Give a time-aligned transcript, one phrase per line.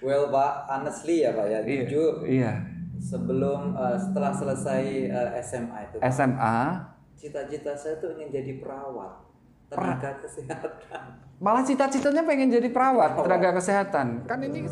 [0.00, 1.84] Well Pak, honestly ya Pak ya, Iya.
[1.84, 2.52] jujur Iya.
[2.96, 6.58] sebelum eh, setelah selesai eh, SMA itu, Pak, SMA
[7.14, 9.12] cita-cita saya tuh ingin jadi perawat,
[9.68, 11.02] tenaga kesehatan.
[11.36, 14.24] malah cita-citanya pengen jadi perawat, tenaga kesehatan.
[14.24, 14.64] Kan ini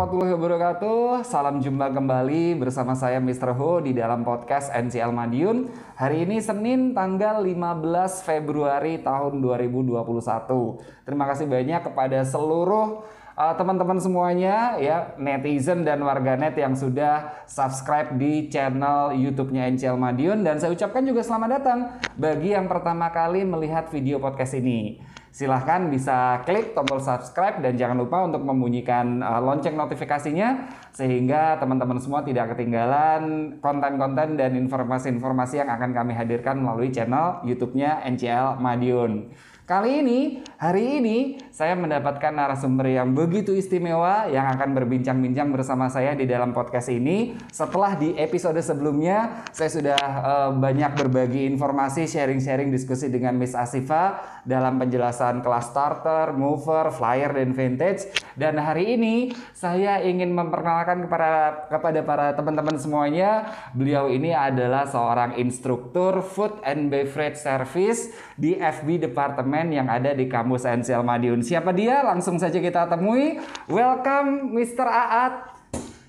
[0.00, 1.28] warahmatullahi wabarakatuh.
[1.28, 3.52] Salam jumpa kembali bersama saya Mr.
[3.52, 5.68] Ho di dalam podcast NCL Madiun.
[5.92, 11.04] Hari ini Senin tanggal 15 Februari tahun 2021.
[11.04, 13.04] Terima kasih banyak kepada seluruh
[13.36, 20.40] uh, teman-teman semuanya ya netizen dan warganet yang sudah subscribe di channel YouTube-nya NCL Madiun
[20.40, 21.78] dan saya ucapkan juga selamat datang
[22.16, 25.04] bagi yang pertama kali melihat video podcast ini.
[25.30, 32.02] Silahkan bisa klik tombol subscribe dan jangan lupa untuk membunyikan uh, lonceng notifikasinya sehingga teman-teman
[32.02, 39.30] semua tidak ketinggalan konten-konten dan informasi-informasi yang akan kami hadirkan melalui channel YouTube-nya NCL Madiun.
[39.70, 46.18] Kali ini, hari ini saya mendapatkan narasumber yang begitu istimewa yang akan berbincang-bincang bersama saya
[46.18, 47.38] di dalam podcast ini.
[47.54, 54.18] Setelah di episode sebelumnya, saya sudah eh, banyak berbagi informasi, sharing-sharing diskusi dengan Miss Asifa
[54.42, 58.10] dalam penjelasan kelas starter, mover, flyer, dan vintage.
[58.34, 65.38] Dan hari ini saya ingin memperkenalkan kepada kepada para teman-teman semuanya, beliau ini adalah seorang
[65.38, 71.44] instruktur food and beverage service di FB Departemen yang ada di kampus NCL Madiun.
[71.44, 72.00] Siapa dia?
[72.00, 73.36] Langsung saja kita temui.
[73.68, 74.88] Welcome Mr.
[74.88, 75.34] Aat.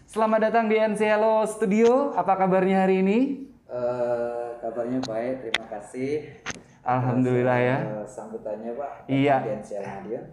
[0.07, 2.15] Selamat datang di NCLO Studio.
[2.15, 3.19] Apa kabarnya hari ini?
[3.67, 6.39] Eh, kabarnya baik, terima kasih.
[6.81, 7.77] Alhamdulillah ya.
[7.77, 8.91] Eh, sambutannya Pak.
[9.05, 9.37] Iya.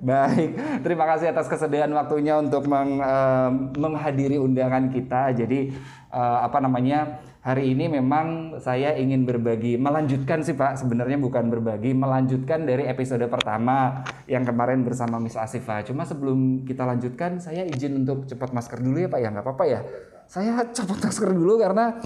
[0.00, 5.34] Baik, terima kasih atas kesediaan waktunya untuk meng- eh, menghadiri undangan kita.
[5.34, 5.70] Jadi
[6.08, 10.84] eh, apa namanya hari ini memang saya ingin berbagi, melanjutkan sih Pak.
[10.84, 15.80] Sebenarnya bukan berbagi, melanjutkan dari episode pertama yang kemarin bersama Miss Asifa.
[15.80, 19.64] Cuma sebelum kita lanjutkan, saya izin untuk cepat masker dulu ya Pak ya, nggak apa-apa
[19.64, 19.80] ya.
[20.28, 21.96] Saya copot masker dulu karena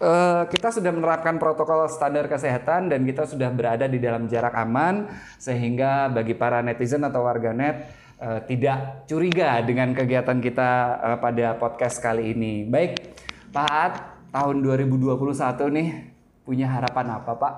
[0.00, 5.12] eh, kita sudah menerapkan protokol standar kesehatan dan kita sudah berada di dalam jarak aman
[5.36, 7.84] sehingga bagi para netizen atau warganet
[8.16, 10.70] eh, tidak curiga dengan kegiatan kita
[11.04, 12.64] eh, pada podcast kali ini.
[12.64, 13.12] Baik,
[13.52, 15.32] Pak tahun 2021
[15.72, 15.88] nih
[16.44, 17.54] punya harapan apa Pak?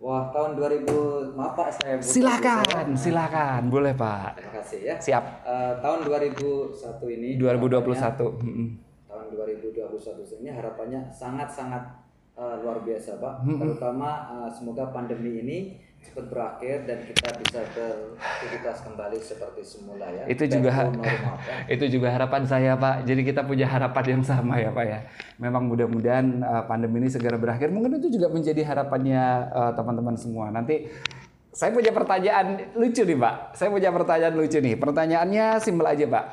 [0.00, 4.40] Wah, tahun 2000, maaf Pak saya Silakan, silakan, boleh Pak.
[4.40, 4.96] Terima kasih ya.
[4.96, 5.24] Siap.
[5.44, 8.40] Eh, tahun 2001 ini 2021.
[8.40, 8.68] Mm-mm.
[9.04, 11.84] tahun 2021 ini harapannya sangat-sangat
[12.40, 13.34] eh, luar biasa Pak.
[13.44, 15.58] Hmm, Terutama eh, semoga pandemi ini
[16.00, 20.24] cepat berakhir dan kita bisa beraktivitas kembali seperti semula ya.
[20.26, 21.56] Itu Back juga normal, ya.
[21.68, 23.04] itu juga harapan saya Pak.
[23.04, 24.98] Jadi kita punya harapan yang sama ya Pak ya.
[25.36, 27.68] Memang mudah-mudahan uh, pandemi ini segera berakhir.
[27.68, 29.22] Mungkin itu juga menjadi harapannya
[29.52, 30.48] uh, teman-teman semua.
[30.48, 30.88] Nanti
[31.50, 33.34] saya punya pertanyaan lucu nih Pak.
[33.54, 34.74] Saya punya pertanyaan lucu nih.
[34.80, 36.24] Pertanyaannya simpel aja Pak.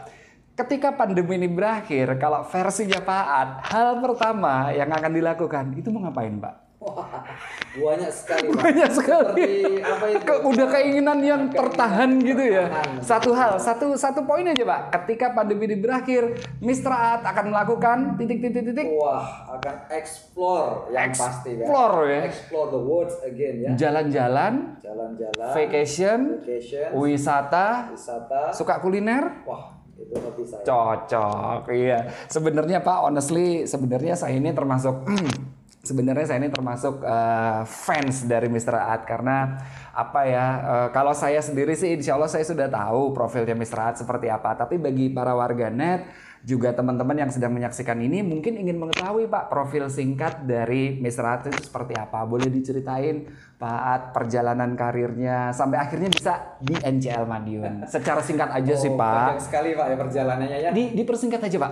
[0.57, 6.09] Ketika pandemi ini berakhir, kalau versinya Pak Ad, hal pertama yang akan dilakukan itu mau
[6.09, 6.66] ngapain Pak?
[6.77, 7.25] Wah,
[7.73, 8.61] banyak sekali Pak.
[8.61, 9.49] Banyak sekali.
[9.49, 10.23] Seperti apa itu?
[10.23, 12.69] Ke- udah keinginan yang tertahan gitu ya.
[12.69, 13.01] Tertahan.
[13.01, 14.93] Satu hal, satu satu poin aja pak.
[14.93, 16.93] Ketika pandemi ini berakhir, Mr.
[16.93, 21.65] At akan melakukan titik titik titik Wah, akan explore yang pasti ya.
[21.65, 22.21] explore ya.
[22.23, 23.69] Explore the world again ya.
[23.73, 28.53] Jalan-jalan, Jalan-jalan, vacation, vacation, wisata, wisata.
[28.53, 29.41] suka kuliner.
[29.44, 30.61] Wah, itu hobi saya.
[30.61, 32.05] Cocok, iya.
[32.27, 35.01] Sebenarnya Pak, honestly, sebenarnya saya ini termasuk
[35.88, 38.75] sebenarnya saya ini termasuk eh, fans dari Mr.
[38.75, 39.56] At karena
[39.96, 40.46] apa ya?
[40.59, 43.80] eh, kalau saya sendiri sih, insya Allah saya sudah tahu profilnya Mr.
[43.80, 44.52] At seperti apa.
[44.59, 49.90] Tapi bagi para warganet juga teman-teman yang sedang menyaksikan ini mungkin ingin mengetahui Pak profil
[49.90, 51.24] singkat dari Mr.
[51.25, 52.24] At itu seperti apa?
[52.24, 53.28] Boleh diceritain
[53.58, 57.90] Pak At perjalanan karirnya sampai akhirnya bisa di NCL Madiun.
[57.90, 59.12] Secara singkat aja sih Oh, Pak.
[59.34, 60.69] Panjang sekali Pak ya perjalanannya ya.
[60.72, 61.72] Di, dipersingkat aja pak.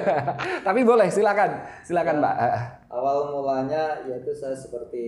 [0.66, 1.50] Tapi boleh, silakan,
[1.82, 2.34] silakan pak.
[2.86, 5.04] Awal mulanya yaitu saya seperti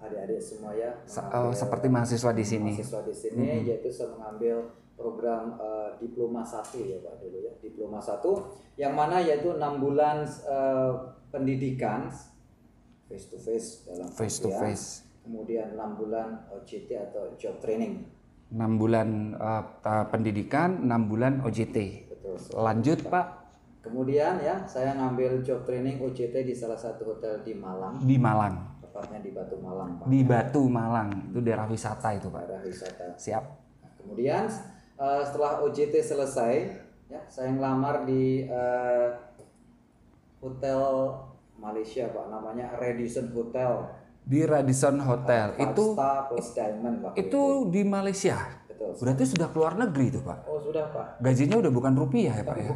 [0.00, 0.92] adik-adik semua ya.
[1.32, 2.72] oh, seperti mahasiswa di sini.
[2.76, 7.52] mahasiswa di sini yaitu saya mengambil program eh, diploma satu ya Pak dulu ya.
[7.60, 10.92] Diploma satu yang mana yaitu enam bulan eh,
[11.32, 12.12] pendidikan
[13.08, 15.08] face to face dalam Face to face.
[15.20, 18.08] Kemudian enam bulan OJT atau job training.
[18.50, 19.38] 6 bulan
[19.78, 21.76] ta- pendidikan, 6 bulan OJT.
[22.10, 22.34] Betul.
[22.58, 23.39] Lanjut pak
[23.80, 28.76] Kemudian ya saya ngambil job training OJT di salah satu hotel di Malang, di Malang,
[28.84, 30.04] tepatnya di Batu Malang Pak.
[30.04, 31.08] di Batu Malang.
[31.32, 32.44] Itu daerah wisata itu pak.
[32.44, 33.16] Daerah wisata.
[33.16, 33.44] Siap.
[33.80, 34.44] Nah, kemudian
[35.00, 36.52] eh, setelah OJT selesai,
[37.08, 39.08] ya saya ngelamar di eh,
[40.40, 40.80] hotel
[41.56, 43.72] Malaysia pak, namanya Radisson Hotel.
[44.20, 45.56] Di Radisson Hotel.
[45.56, 47.12] Five Itu Star plus Diamond pak.
[47.16, 47.42] itu
[47.72, 48.59] di Malaysia.
[48.80, 48.96] Betul.
[48.96, 50.38] Berarti sudah keluar negeri tuh Pak.
[50.48, 51.20] Oh sudah Pak.
[51.20, 52.68] Gajinya udah bukan rupiah ya Pak ya?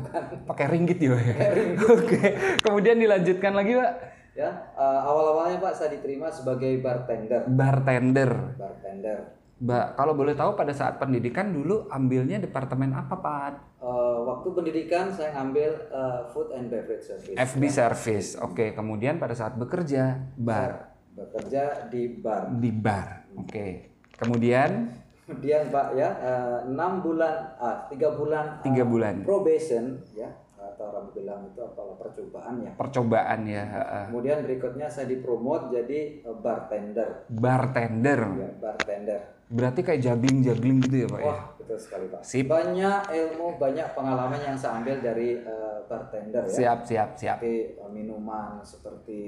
[0.44, 1.34] Pakai ringgit ya Pak ya?
[1.96, 2.20] Oke.
[2.60, 3.92] Kemudian dilanjutkan lagi Pak.
[4.34, 7.48] Ya, eh, awal-awalnya Pak saya diterima sebagai bartender.
[7.48, 8.30] Bartender.
[8.60, 9.18] Bartender.
[9.64, 13.80] Mbak, kalau boleh tahu pada saat pendidikan dulu ambilnya departemen apa Pak?
[13.80, 17.32] Eh, waktu pendidikan saya ngambil eh, food and beverage service.
[17.32, 18.28] FB service.
[18.44, 22.50] Oke, kemudian pada saat bekerja bar Bekerja di bar.
[22.58, 23.08] di bar.
[23.38, 23.94] Oke.
[24.18, 24.90] Kemudian
[25.24, 30.28] Kemudian Pak ya, eh, enam bulan, ah tiga bulan, tiga eh, bulan probation ya
[30.74, 32.72] atau orang bilang itu apa percobaan ya.
[32.76, 34.04] percobaan ya, heeh.
[34.08, 37.28] Kemudian berikutnya saya dipromot jadi eh, bartender.
[37.28, 38.20] bartender.
[38.36, 39.20] Ya, bartender.
[39.44, 41.26] Berarti kayak juggling-juggling gitu ya Pak ya?
[41.28, 42.20] Wah, betul sekali Pak.
[42.24, 42.48] Sip.
[42.48, 46.52] Banyak ilmu, banyak pengalaman yang saya ambil dari eh, bartender ya.
[46.52, 47.38] Siap, siap, siap.
[47.44, 49.18] Seperti eh, minuman, seperti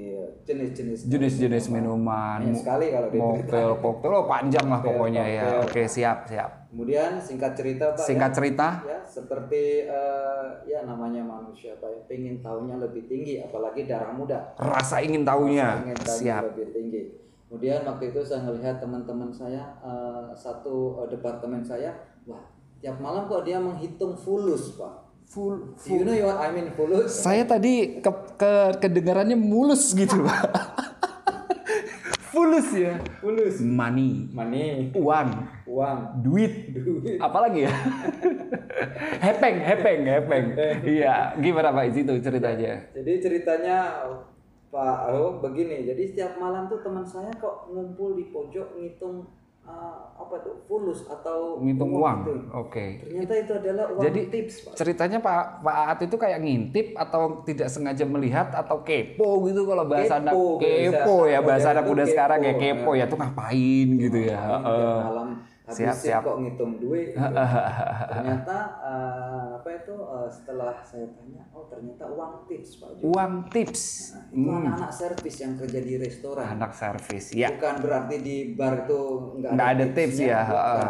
[0.41, 5.45] jenis-jenis Jenis-jenis minuman, Banyak sekali kalau di mocktail, koktail, oh panjang lah Mocktail, pokoknya ya.
[5.45, 5.65] cocktail.
[5.69, 6.51] Oke, siap, siap.
[6.67, 11.99] Kemudian singkat cerita Pak Singkat cerita, ya, ya seperti eh, ya namanya manusia Pak ya,
[12.09, 14.51] pengen tahunya lebih tinggi apalagi darah muda.
[14.57, 15.67] rasa ingin tahunya.
[15.85, 16.43] Pengen tahunya Siap.
[16.51, 17.26] lebih tinggi.
[17.47, 21.95] Kemudian waktu itu saya melihat teman-teman saya eh, satu eh, departemen saya,
[22.27, 22.43] wah
[22.83, 25.07] tiap malam kok dia menghitung fulus Pak.
[25.27, 25.75] Full.
[25.75, 27.11] Do you know what I mean fulus?
[27.11, 30.43] Saya tadi ke, ke kedengarannya mulus gitu, Pak.
[32.37, 33.01] Fulus ya.
[33.17, 33.57] Fulus.
[33.63, 35.29] Money, Money, uang,
[35.65, 37.17] uang, duit, duit.
[37.17, 37.73] apalagi ya?
[39.25, 40.45] hepeng, hepeng, hepeng.
[40.85, 42.93] Iya, gimana Pak itu ceritanya?
[42.93, 44.05] Jadi ceritanya
[44.67, 49.23] Pak Oh begini, jadi setiap malam tuh teman saya kok ngumpul di pojok ngitung
[49.63, 52.17] uh, apa tuh fulus atau Ngitung uang.
[52.23, 52.33] gitu.
[52.51, 52.99] Oke.
[52.99, 54.73] Ternyata itu adalah uang Jadi tips Pak.
[54.75, 59.87] ceritanya Pak Pak Aat itu kayak ngintip atau tidak sengaja melihat atau kepo gitu kalau
[59.87, 61.31] bahasa anak Kepo, kepo bisa.
[61.31, 62.63] ya bahasa anak muda sekarang ya kepo.
[62.83, 64.39] kepo ya tuh ngapain gitu ya.
[64.39, 66.21] Tiap Malam Siap, siap.
[66.23, 67.11] kok ngitung duit.
[67.11, 67.19] gitu.
[68.15, 73.03] ternyata uh, apa itu uh, setelah saya tanya, oh ternyata uang tips Pak.
[73.03, 73.83] Uang tips.
[74.15, 76.45] Nah, itu anak-anak servis yang kerja di restoran.
[76.55, 77.51] Anak servis ya.
[77.51, 79.01] Bukan berarti di bar itu
[79.43, 80.39] nggak Nggak ada tips ya.
[80.47, 80.87] bukan.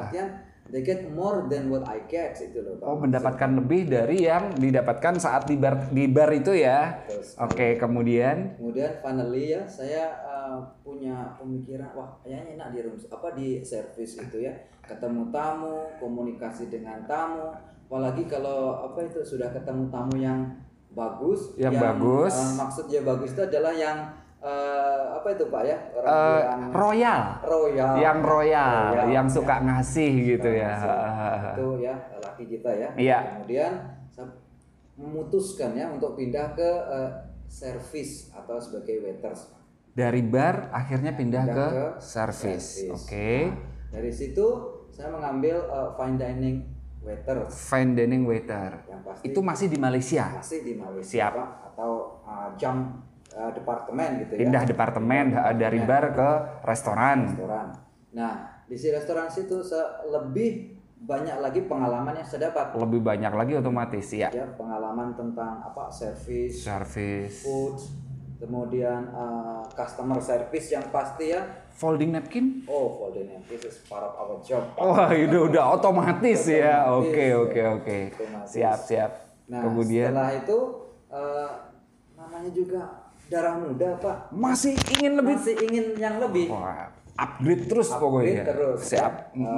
[0.00, 0.28] Artian
[0.66, 2.86] they get more than what I get itu loh Pak.
[2.90, 7.04] Oh mendapatkan lebih dari yang didapatkan saat di bar di bar itu ya.
[7.38, 10.35] Oke kemudian Kemudian finally ya saya uh,
[10.80, 14.52] punya pemikiran wah kayaknya enak di room apa di service itu ya.
[14.86, 17.54] Ketemu tamu komunikasi dengan tamu.
[17.86, 20.40] Apalagi kalau apa itu sudah ketemu tamu yang
[20.90, 22.34] bagus Yang bagus.
[22.34, 23.98] uh, maksudnya bagus itu adalah yang
[24.40, 27.92] uh, apa itu pak ya orang eh, bilang royal, royal.
[28.00, 30.72] Yang royal, Royal, yang suka ngasih gitu ya.
[31.54, 31.94] itu ya
[32.24, 32.88] laki kita ya.
[32.96, 33.18] Iya.
[33.38, 33.72] kemudian
[34.96, 37.10] memutuskan ya untuk pindah ke uh,
[37.46, 39.52] service atau sebagai waiters
[39.96, 42.68] Dari bar akhirnya pindah Pindah ke, ke service.
[42.84, 42.92] service.
[42.92, 43.32] Oke.
[43.48, 43.56] Nah,
[43.88, 44.46] dari situ
[44.92, 46.56] saya mengambil uh, fine dining
[47.00, 48.84] waiters Fine dining waiter.
[48.84, 50.36] yang pasti Itu masih di Malaysia.
[50.36, 51.32] masih di Malaysia Siap.
[51.32, 53.00] Pak, atau uh, jam
[53.32, 56.30] uh, departemen gitu Pindah ya departemen eh, dari bar ke
[56.62, 57.32] restoran.
[57.32, 57.66] restoran.
[58.12, 58.34] Nah
[58.66, 59.64] di si restoran situ
[60.06, 64.28] lebih banyak lagi pengalaman yang saya dapat Lebih banyak lagi otomatis ya.
[64.28, 67.40] ya pengalaman tentang apa service Service.
[67.40, 67.76] food
[68.36, 71.42] kemudian uh, customer service yang pasti ya
[71.72, 72.64] Folding napkin?
[72.66, 76.88] oh folding this is part of our job Wah, itu udah otomatis ya.
[76.88, 77.36] Otomatis, Oke, ya.
[77.36, 77.98] oke, oke.
[78.12, 78.50] Otomatis.
[78.50, 79.10] Siap, siap.
[79.46, 80.58] Nah, Kemudian setelah itu
[81.06, 81.48] eh,
[82.12, 82.82] namanya juga
[83.26, 84.16] darah muda, Pak.
[84.32, 86.48] masih ingin lebih Masih ingin yang lebih.
[86.48, 88.42] Wah, upgrade terus Upgrade pokoknya.
[88.46, 88.78] terus.
[88.82, 89.12] Siap.
[89.32, 89.54] ya.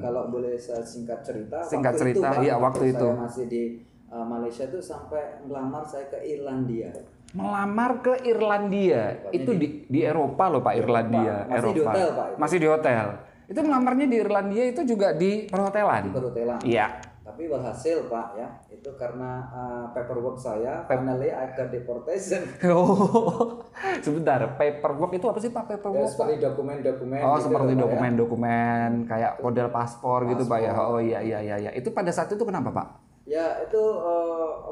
[0.00, 3.08] Kalau boleh saya singkat cerita, Singkat waktu cerita, Pak, iya, waktu itu.
[3.08, 3.62] Saya masih di
[4.08, 6.90] eh, Malaysia tuh sampai melamar saya ke Irlandia.
[7.30, 9.28] Melamar ke Irlandia.
[9.28, 11.44] Itu di di Eropa loh Pak Irlandia.
[11.44, 11.90] Masih di Eropa.
[11.92, 12.38] hotel, Pak, itu.
[12.40, 13.06] Masih di hotel.
[13.48, 16.08] Itu melamarnya di Irlandia itu juga di perhotelan.
[16.08, 16.60] Perhotelan.
[16.64, 16.88] Iya.
[17.20, 22.40] Tapi walhasil Pak ya, itu karena eh, paperwork saya, finally I got deportation.
[22.72, 23.60] Oh,
[24.00, 24.40] sebentar.
[24.56, 26.08] Paperwork itu apa sih Pak Ya, paperwork?
[26.08, 26.12] Pak?
[26.16, 27.20] seperti dokumen-dokumen.
[27.20, 27.82] Oh, gitu seperti Pak, ya.
[27.84, 30.72] dokumen-dokumen kayak model paspor gitu Pak ya.
[30.74, 31.70] Oh iya iya iya iya.
[31.72, 32.86] Itu pada saat itu kenapa Pak?
[33.28, 33.82] Ya itu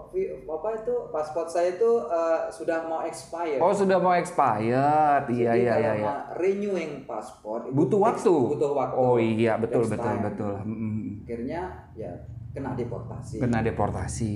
[0.09, 3.61] vi- apa itu paspor saya itu eh, sudah mau expire.
[3.61, 5.29] Oh, sudah mau expired.
[5.29, 6.05] Iya Jadi iya iya iya.
[6.09, 8.33] mau renewing paspor Butuh waktu.
[8.57, 8.97] Butuh waktu.
[8.97, 10.25] Oh iya, betul betul time.
[10.25, 10.55] betul.
[10.65, 11.21] Mm-mm.
[11.23, 12.13] Akhirnya ya
[12.51, 13.37] kena deportasi.
[13.37, 14.35] Kena deportasi.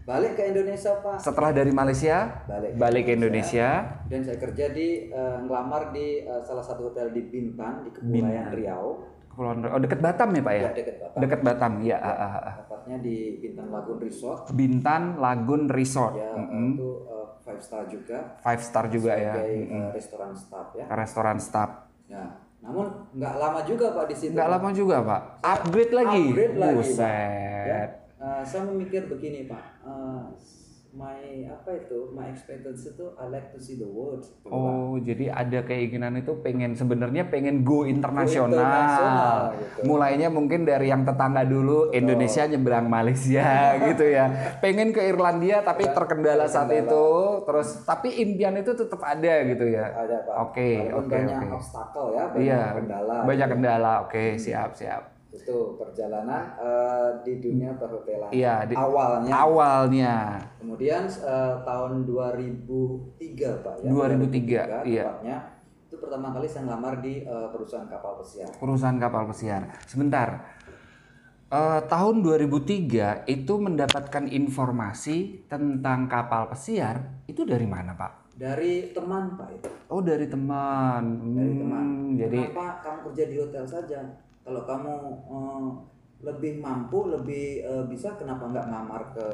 [0.00, 1.20] Balik ke Indonesia Pak.
[1.20, 2.16] Setelah dari Malaysia
[2.48, 2.74] Balik.
[2.74, 3.68] balik ke Indonesia,
[4.08, 8.48] Dan saya kerja di eh, ngelamar di eh, salah satu hotel di Bintan di Kepulauan
[8.50, 9.19] Riau.
[9.40, 9.72] Kepulauan.
[9.72, 10.60] Oh, dekat Batam ya, Pak ya?
[10.60, 11.16] Ya, dekat Batam.
[11.24, 11.72] Dekat Batam.
[11.80, 12.54] Ya, ah, ah, ah.
[12.60, 14.40] Tepatnya di Bintan Lagoon Resort.
[14.52, 16.12] Bintan Lagoon Resort.
[16.12, 16.68] Ya eh, Mm-mm.
[16.76, 18.18] itu eh, five star juga.
[18.44, 19.32] Five star juga ya.
[19.40, 20.84] Sebagai eh, restoran staff ya.
[20.92, 21.70] Restoran staff.
[22.12, 22.30] Nah,
[22.60, 24.36] Namun nggak lama juga Pak di situ.
[24.36, 25.20] Nggak lama juga pak.
[25.40, 26.24] Upgrade lagi.
[26.28, 26.76] Upgrade lagi, Pak.
[26.76, 27.00] Buset.
[27.64, 27.80] Ya,
[28.20, 29.64] eh, saya memikir begini Pak.
[29.88, 30.22] Eh,
[30.90, 32.10] my apa itu?
[32.10, 34.26] My expectancy itu I like to see the world.
[34.26, 34.50] gitu.
[34.50, 38.50] Oh, jadi ada keinginan itu pengen sebenarnya pengen go internasional.
[38.50, 39.80] internasional, gitu.
[39.86, 43.46] Mulainya mungkin dari yang tetangga dulu, Indonesia nyeberang Malaysia
[43.88, 44.26] gitu ya.
[44.58, 47.06] Pengen ke Irlandia tapi terkendala saat itu.
[47.46, 49.94] Terus tapi impian itu tetap ada gitu ya.
[49.94, 50.34] Ada Pak.
[50.42, 51.54] Oke, Walaupun oke, banyak oke.
[51.54, 52.62] obstacle ya, banyak Iya.
[52.74, 53.16] kendala.
[53.22, 53.92] Banyak kendala.
[54.02, 55.19] Oke, siap, siap.
[55.30, 58.30] Itu perjalanan eh, di dunia perhotelan.
[58.30, 59.32] Iya, di- Awalnya.
[59.32, 60.14] Awalnya
[60.58, 63.90] Kemudian eh, tahun 2003 Pak ya.
[63.90, 65.04] 2003, iya.
[65.06, 65.36] tepatnya.
[65.86, 68.50] Itu pertama kali saya ngelamar di eh, perusahaan kapal pesiar.
[68.54, 69.62] perusahaan kapal pesiar.
[69.84, 70.28] Sebentar.
[71.46, 78.34] Eh, tahun 2003 itu mendapatkan informasi tentang kapal pesiar itu dari mana, Pak?
[78.34, 79.68] Dari teman Pak itu.
[79.86, 81.02] Oh, dari teman.
[81.28, 81.86] Dari Hmm, teman.
[82.14, 84.00] Jadi Kenapa kamu kerja di hotel saja?
[84.44, 84.94] Kalau kamu
[85.28, 85.68] eh,
[86.24, 89.26] lebih mampu, lebih eh, bisa, kenapa nggak ngamar ke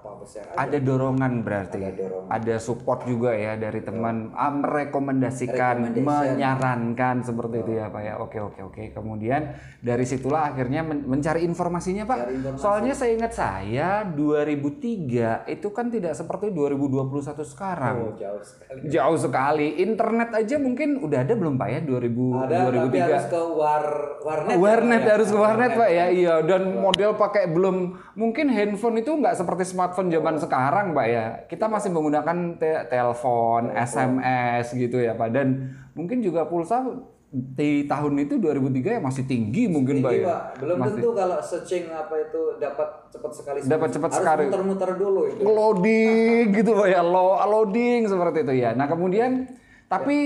[0.00, 0.56] kapal pesiar aja?
[0.56, 1.80] ada dorongan berarti.
[1.84, 2.28] Ada dorongan.
[2.32, 8.14] Ada support juga ya dari teman ah, merekomendasikan, menyarankan seperti itu ya, Pak ya.
[8.16, 8.82] Oke, oke, oke.
[8.96, 12.16] Kemudian dari situlah akhirnya men- mencari informasinya, Pak.
[12.16, 12.62] Cari informasi.
[12.64, 17.96] Soalnya saya ingat saya 2003 itu kan tidak seperti 2021 sekarang.
[18.00, 18.80] Oh, jauh sekali.
[18.88, 19.66] Jauh sekali.
[19.78, 23.04] Internet aja mungkin udah ada belum Pak ya 2000 Ada, tapi 2003.
[23.04, 23.84] harus ke war
[24.24, 24.54] warnet.
[24.56, 26.06] warnet ya, harus ke warnet Pak ya.
[26.10, 27.76] Iya, dan model pakai belum
[28.14, 31.24] mungkin handphone itu nggak seperti smartphone zaman sekarang Pak ya.
[31.50, 35.28] Kita masih menggunakan te- telepon, SMS gitu ya Pak.
[35.34, 36.86] Dan mungkin juga pulsa
[37.30, 40.30] di tahun itu 2003 ya masih tinggi mungkin Pak Tinggi, ya.
[40.30, 40.42] Pak.
[40.62, 43.58] Belum tentu kalau searching apa itu dapat cepat sekali.
[43.66, 44.44] Dapat cepat Harus sekali.
[44.46, 45.42] muter-muter dulu itu.
[45.42, 48.70] loading gitu Pak ya, lo loading seperti itu ya.
[48.74, 49.46] Nah, kemudian
[49.90, 50.18] tapi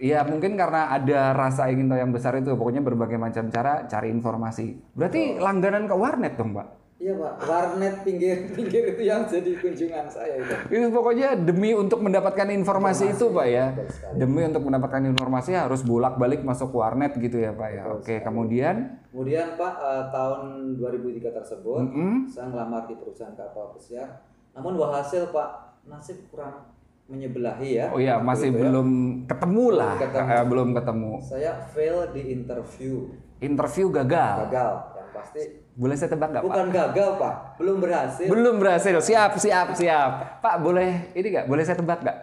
[0.00, 4.10] ya mungkin karena ada rasa ingin tahu yang besar itu pokoknya berbagai macam cara cari
[4.10, 4.94] informasi.
[4.94, 6.79] Berarti langganan ke warnet dong, Pak.
[7.00, 10.52] Iya pak, warnet pinggir-pinggir itu yang jadi kunjungan saya itu.
[10.68, 13.72] Itu pokoknya demi untuk mendapatkan informasi itu, Pak ya.
[13.72, 14.14] betul sekali.
[14.20, 17.82] Demi untuk mendapatkan informasi harus bolak-balik masuk warnet gitu ya, Pak ya.
[17.88, 20.40] Oke, kemudian Kemudian pak eh, tahun
[20.76, 22.28] 2003 tersebut, Mm-mm.
[22.28, 24.20] saya ngelamar di perusahaan kapal pesiar.
[24.52, 25.48] Namun walhasil pak
[25.88, 26.68] nasib kurang
[27.08, 27.90] menyebelahi ya.
[27.90, 28.62] oh ya Waktu masih itu ya.
[28.68, 28.88] belum
[29.24, 30.28] ketemu lah, ketemu.
[30.28, 31.12] Eh, belum ketemu.
[31.18, 33.08] Saya fail di interview,
[33.40, 34.46] Interview gagal.
[34.46, 34.72] gagal.
[34.94, 35.42] Yang pasti
[35.80, 36.52] Boleh saya tebak nggak, Pak?
[36.52, 38.28] bukan gagal pak, belum berhasil.
[38.28, 38.92] Belum berhasil.
[39.00, 40.12] Siap, siap, siap.
[40.44, 41.48] Pak, boleh ini nggak?
[41.48, 42.18] Boleh saya tebak nggak?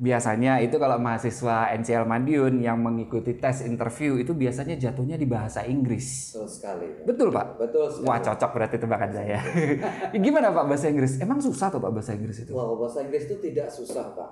[0.00, 5.66] Biasanya itu kalau mahasiswa NCL Madiun yang mengikuti tes interview itu biasanya jatuhnya di bahasa
[5.66, 6.32] Inggris.
[6.32, 6.86] Betul sekali.
[6.86, 7.04] Pak.
[7.10, 7.46] Betul, Pak?
[7.58, 8.06] Betul sekali.
[8.06, 9.38] Wah, cocok berarti tebakan saya.
[10.24, 11.12] Gimana, Pak, bahasa Inggris?
[11.18, 12.54] Emang susah tuh, Pak, bahasa Inggris itu?
[12.54, 14.30] Wah, bahasa Inggris itu tidak susah, Pak.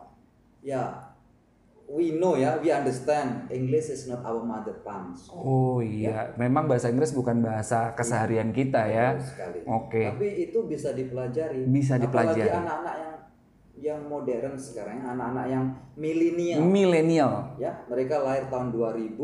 [0.62, 1.07] Ya,
[1.88, 5.16] we know ya, we understand English is not our mother tongue.
[5.32, 9.16] Oh iya, memang bahasa Inggris bukan bahasa keseharian kita ya.
[9.64, 10.04] Oke.
[10.12, 11.64] Tapi itu bisa dipelajari.
[11.64, 12.44] Bisa dipelajari.
[12.44, 13.17] Apalagi anak-anak yang
[13.78, 16.58] yang modern sekarang, anak-anak yang milenial.
[16.60, 17.32] Milenial.
[17.56, 19.16] Ya, mereka lahir tahun 2000,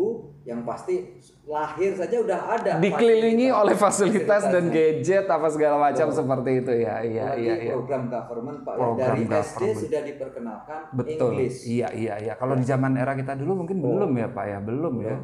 [0.44, 2.72] yang pasti lahir saja udah ada.
[2.78, 6.94] Dikelilingi fasilitas- oleh fasilitas dan gadget apa segala macam seperti itu ya.
[7.02, 7.72] Iya, Apalagi iya, iya.
[7.74, 8.80] program government Pak ya.
[8.80, 9.82] Program dari SD government.
[9.82, 11.30] sudah diperkenalkan Betul.
[11.34, 11.58] English.
[11.66, 12.32] Iya, iya, iya.
[12.36, 15.16] Kalau di zaman era kita dulu mungkin belum ya, Pak ya, belum ya.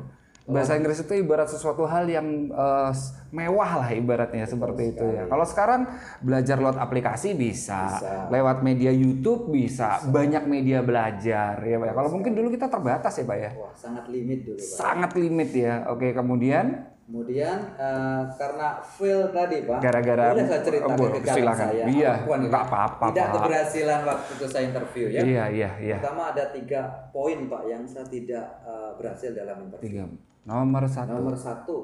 [0.42, 2.50] Bahasa Inggris itu ibarat sesuatu hal yang
[2.90, 5.24] s- mewah lah ibaratnya seperti itu ya.
[5.24, 5.86] Kalau sekarang
[6.18, 8.26] belajar lewat aplikasi bisa, Bisa.
[8.28, 11.86] lewat media YouTube bisa, banyak media belajar ya, Pak.
[11.86, 11.92] ya.
[11.92, 13.50] Kalau mungkin dulu kita terbatas ya, Pak ya.
[13.54, 14.66] Wah, sangat limit dulu, Pak.
[14.66, 15.74] Sangat limit ya.
[15.86, 16.66] Oke, kemudian
[17.04, 21.66] Kemudian eh, karena fail tadi Pak, Gara-gara- boleh saya cerita oh, boleh, kegagalan silakan.
[21.66, 21.84] saya.
[21.84, 23.34] Iya, nggak apa-apa, Tidak Pak.
[23.34, 25.20] keberhasilan waktu itu saya interview ya.
[25.20, 25.96] iya, iya, iya.
[25.98, 26.80] Pertama ada tiga
[27.10, 29.86] poin Pak yang saya tidak eh, berhasil dalam interview.
[29.90, 30.04] Tiga.
[30.42, 31.12] Nomor satu.
[31.12, 31.76] Nomor satu,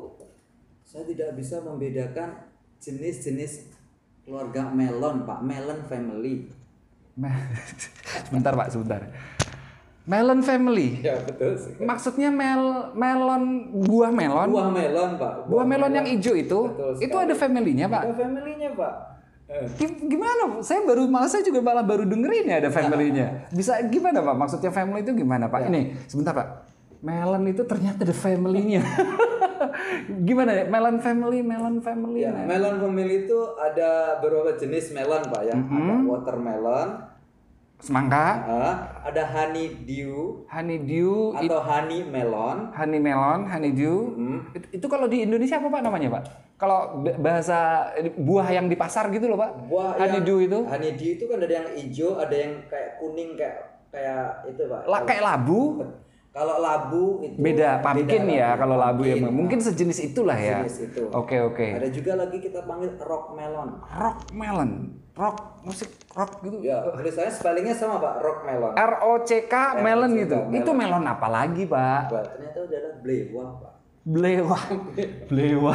[0.82, 2.48] saya tidak bisa membedakan
[2.78, 3.68] jenis-jenis
[4.22, 6.48] keluarga melon Pak, melon family.
[8.26, 9.00] Sebentar Pak, sebentar.
[10.06, 11.02] Melon family.
[11.02, 11.58] Ya betul.
[11.58, 11.82] sekali.
[11.82, 13.42] Maksudnya mel melon
[13.82, 14.48] buah melon.
[14.54, 15.32] Buah melon Pak.
[15.50, 18.02] Buah melon yang hijau itu, Betul itu ada family-nya, Pak.
[18.06, 18.94] Ada familynya Pak.
[19.46, 20.58] Eh, Gim- Gimana?
[20.62, 23.50] Saya baru malah saya juga malah baru dengerin ya ada family-nya.
[23.50, 24.34] Bisa gimana, Pak?
[24.34, 25.70] Maksudnya family itu gimana, Pak?
[25.70, 26.65] Ini sebentar, Pak.
[27.02, 28.82] Melon itu ternyata ada family-nya.
[30.28, 30.64] gimana ya?
[30.68, 32.24] Melon family, melon family.
[32.24, 35.54] Ya, melon family itu ada beberapa jenis melon Pak ya.
[35.54, 35.76] Mm-hmm.
[35.76, 36.88] Ada watermelon,
[37.76, 38.74] Semangka, ah,
[39.04, 42.72] ada honeydew honeydew, atau honey melon.
[42.72, 44.16] honey melon, honeydew.
[44.56, 46.22] Itu, itu kalau di Indonesia apa Pak namanya, Pak?
[46.56, 49.68] Kalau bahasa buah yang di pasar gitu loh, Pak.
[49.68, 50.58] Buah yang- honeydew itu.
[50.64, 53.56] Honeydew itu kan ada yang hijau, ada yang kayak kuning kayak
[53.92, 54.80] kayak itu Pak.
[54.88, 55.60] La, kayak labu.
[56.36, 59.16] Kalau labu itu Beda pumpkin ya kalau labu ya.
[59.24, 60.68] Mungkin sejenis itulah ya.
[60.68, 61.08] Jenis itu.
[61.08, 61.64] Oke oke.
[61.80, 63.80] Ada juga lagi kita panggil rock melon.
[63.96, 65.00] Rock melon.
[65.16, 66.60] Rock musik rock gitu.
[66.60, 68.76] Ya, tulisannya spellingnya sama pak, rock melon.
[68.76, 70.36] R O C K melon gitu.
[70.36, 70.60] melon.
[70.60, 72.00] Itu melon apa lagi, Pak?
[72.12, 73.72] Wah, ternyata adalah blewah pak.
[74.06, 74.58] Blewa.
[75.32, 75.74] Blewa.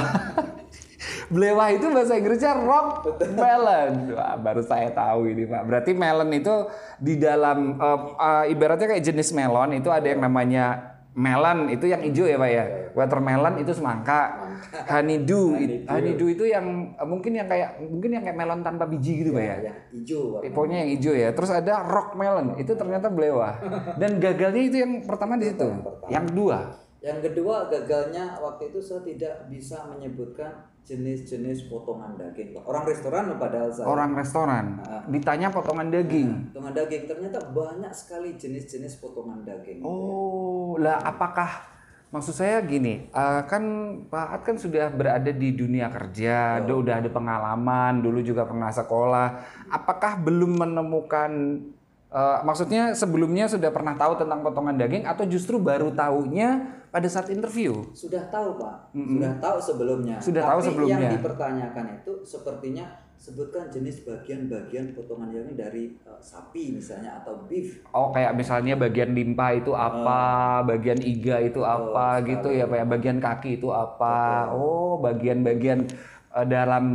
[1.31, 3.07] Blewa itu bahasa Inggrisnya rock
[3.39, 4.11] melon.
[4.11, 5.63] Wah, baru saya tahu ini, Pak.
[5.63, 6.67] Berarti melon itu
[7.00, 12.03] di dalam eh, eh, ibaratnya kayak jenis melon itu ada yang namanya melon itu yang
[12.03, 12.63] hijau ya, Pak ya.
[12.91, 14.51] Watermelon itu semangka.
[14.91, 15.57] Honeydew,
[15.88, 19.43] honeydew itu yang eh, mungkin yang kayak mungkin yang kayak melon tanpa biji gitu, Pak
[19.43, 19.55] ya.
[19.71, 20.41] Yang hijau pak.
[20.51, 21.29] Pokoknya yang hijau ya.
[21.31, 23.55] Terus ada rock melon, itu ternyata belewa.
[23.95, 25.67] Dan gagalnya itu yang pertama di situ.
[26.11, 26.57] Yang kedua,
[27.01, 32.63] Yang kedua gagalnya waktu itu saya tidak bisa menyebutkan jenis-jenis potongan daging pak.
[32.65, 33.85] Orang restoran padahal saya.
[33.85, 34.65] orang restoran
[35.13, 36.51] ditanya potongan daging.
[36.51, 39.85] Potongan daging ternyata banyak sekali jenis-jenis potongan daging.
[39.85, 41.69] Oh, lah apakah
[42.11, 43.63] maksud saya gini, eh, kan
[44.09, 48.73] Pak At kan sudah berada di dunia kerja, dia udah ada pengalaman, dulu juga pernah
[48.73, 49.27] sekolah.
[49.71, 51.31] Apakah belum menemukan
[52.11, 57.31] eh, maksudnya sebelumnya sudah pernah tahu tentang potongan daging atau justru baru tahunya pada saat
[57.31, 57.71] interview?
[57.95, 60.15] Sudah tahu pak, sudah tahu sebelumnya.
[60.19, 61.00] Sudah Tapi tahu sebelumnya.
[61.00, 62.86] yang dipertanyakan itu sepertinya
[63.21, 67.86] sebutkan jenis bagian-bagian potongan daging dari eh, sapi misalnya atau beef.
[67.93, 72.86] Oh kayak misalnya bagian limpa itu apa, bagian iga itu apa gitu ya Pak ya,
[72.89, 74.50] bagian kaki itu apa.
[74.50, 75.86] Oh, bagian-bagian
[76.33, 76.86] eh, dalam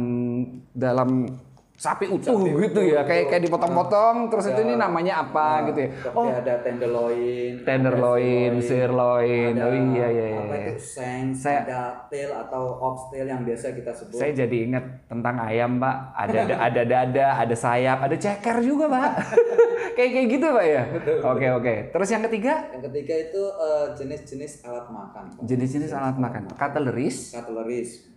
[0.74, 1.30] dalam
[1.76, 5.90] sapi utuh gitu ya, kayak kayak dipotong-potong terus itu ini namanya apa gitu ya.
[5.92, 9.52] Seperti ada tenderloin, Tenderloin, ada sirloin.
[9.52, 10.40] ada Oh iya iya iya.
[10.40, 14.16] apa itu shanks, Saya- ada tail atau oxtail yang biasa kita sebut.
[14.16, 15.96] Saya jadi ingat tentang ayam, Pak.
[16.16, 19.10] Ada ada dada, ada sayap, ada ceker juga, Pak.
[19.96, 20.82] kayak kayak gitu, Pak ya.
[21.28, 21.74] Oke, oke.
[21.92, 25.24] Terus yang ketiga, Yang ketiga itu eh, jenis-jenis alat makan.
[25.44, 26.42] Jenis-jenis alat makan.
[26.50, 27.36] Cutleries.
[27.36, 28.08] Cutleries.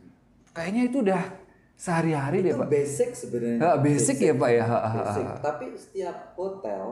[0.49, 1.21] Kayaknya itu udah
[1.79, 2.67] sehari-hari deh, Itu Pak.
[2.67, 3.59] basic sebenarnya.
[3.63, 4.63] Ah, basic ya, Pak ya.
[4.67, 5.25] Basic.
[5.39, 6.83] Tapi setiap hotel,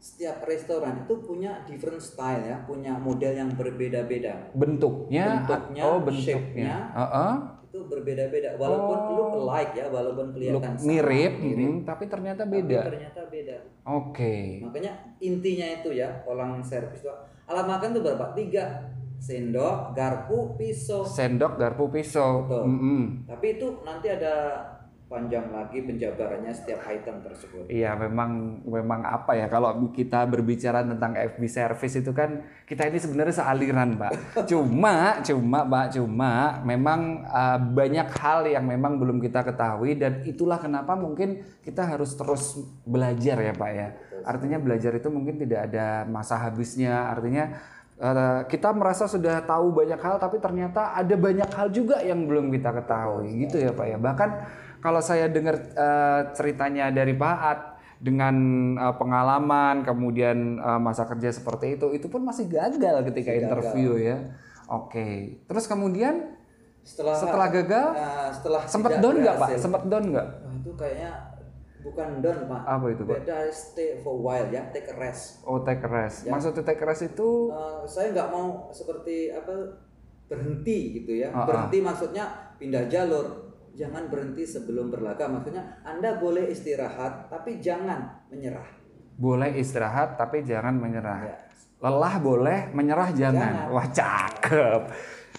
[0.00, 4.48] setiap restoran itu punya different style ya, punya model yang berbeda-beda.
[4.56, 6.74] Bentuknya, Bentuknya, oh bentuknya.
[6.96, 7.34] Heeh.
[7.68, 8.56] Itu berbeda-beda.
[8.56, 12.80] Walaupun look alike ya, walaupun Look kelihatan sama, mirip, mirip, mm, tapi ternyata tapi beda.
[12.88, 13.56] ternyata beda.
[13.84, 14.64] Oke.
[14.64, 17.12] Makanya intinya itu ya, orang servis itu
[17.48, 18.26] alat makan itu berapa?
[18.32, 18.64] Tiga
[19.22, 21.06] sendok, garpu, pisau.
[21.06, 22.42] Sendok, garpu, pisau.
[22.42, 22.62] Betul.
[22.66, 23.02] Mm-mm.
[23.30, 24.34] Tapi itu nanti ada
[25.12, 27.68] panjang lagi penjabarannya setiap item tersebut.
[27.68, 32.96] Iya memang memang apa ya kalau kita berbicara tentang FB service itu kan kita ini
[32.96, 34.12] sebenarnya sealiran pak.
[34.50, 40.56] Cuma cuma pak cuma memang uh, banyak hal yang memang belum kita ketahui dan itulah
[40.56, 42.56] kenapa mungkin kita harus terus
[42.88, 43.88] belajar ya pak ya.
[44.24, 47.12] Artinya belajar itu mungkin tidak ada masa habisnya.
[47.12, 47.52] Artinya
[48.02, 52.50] uh, kita merasa sudah tahu banyak hal tapi ternyata ada banyak hal juga yang belum
[52.50, 53.96] kita ketahui gitu ya pak ya.
[54.02, 54.30] Bahkan
[54.82, 57.60] kalau saya dengar eh, ceritanya dari Pak At
[58.02, 58.34] dengan
[58.74, 64.18] eh, pengalaman kemudian eh, masa kerja seperti itu itu pun masih gagal ketika interview ya.
[64.66, 65.38] Oke.
[65.46, 66.42] Terus kemudian
[66.82, 69.48] Setelah setelah gagal Nah, setelah sempat down nggak Pak?
[69.54, 70.28] Sempat down nggak?
[70.50, 71.10] Itu kayaknya
[71.82, 72.60] bukan down pak.
[72.62, 73.26] Apa itu, Pak?
[73.26, 75.42] Beda stay for a while ya, take a rest.
[75.42, 76.24] Oh take a rest.
[76.30, 79.52] Maksudnya take a rest itu Eh, saya nggak mau seperti apa
[80.30, 81.28] berhenti gitu ya.
[81.34, 81.46] Ah, ah.
[81.46, 82.24] berhenti maksudnya
[82.56, 83.52] pindah jalur.
[83.72, 85.26] Jangan berhenti sebelum berlaga.
[85.26, 88.80] Maksudnya Anda boleh istirahat, tapi jangan menyerah.
[89.12, 91.20] boleh istirahat tapi jangan menyerah.
[91.22, 91.36] Ya.
[91.82, 93.52] Lelah boleh, menyerah jangan.
[93.68, 93.74] Jangan.
[93.76, 94.82] Wah cakep.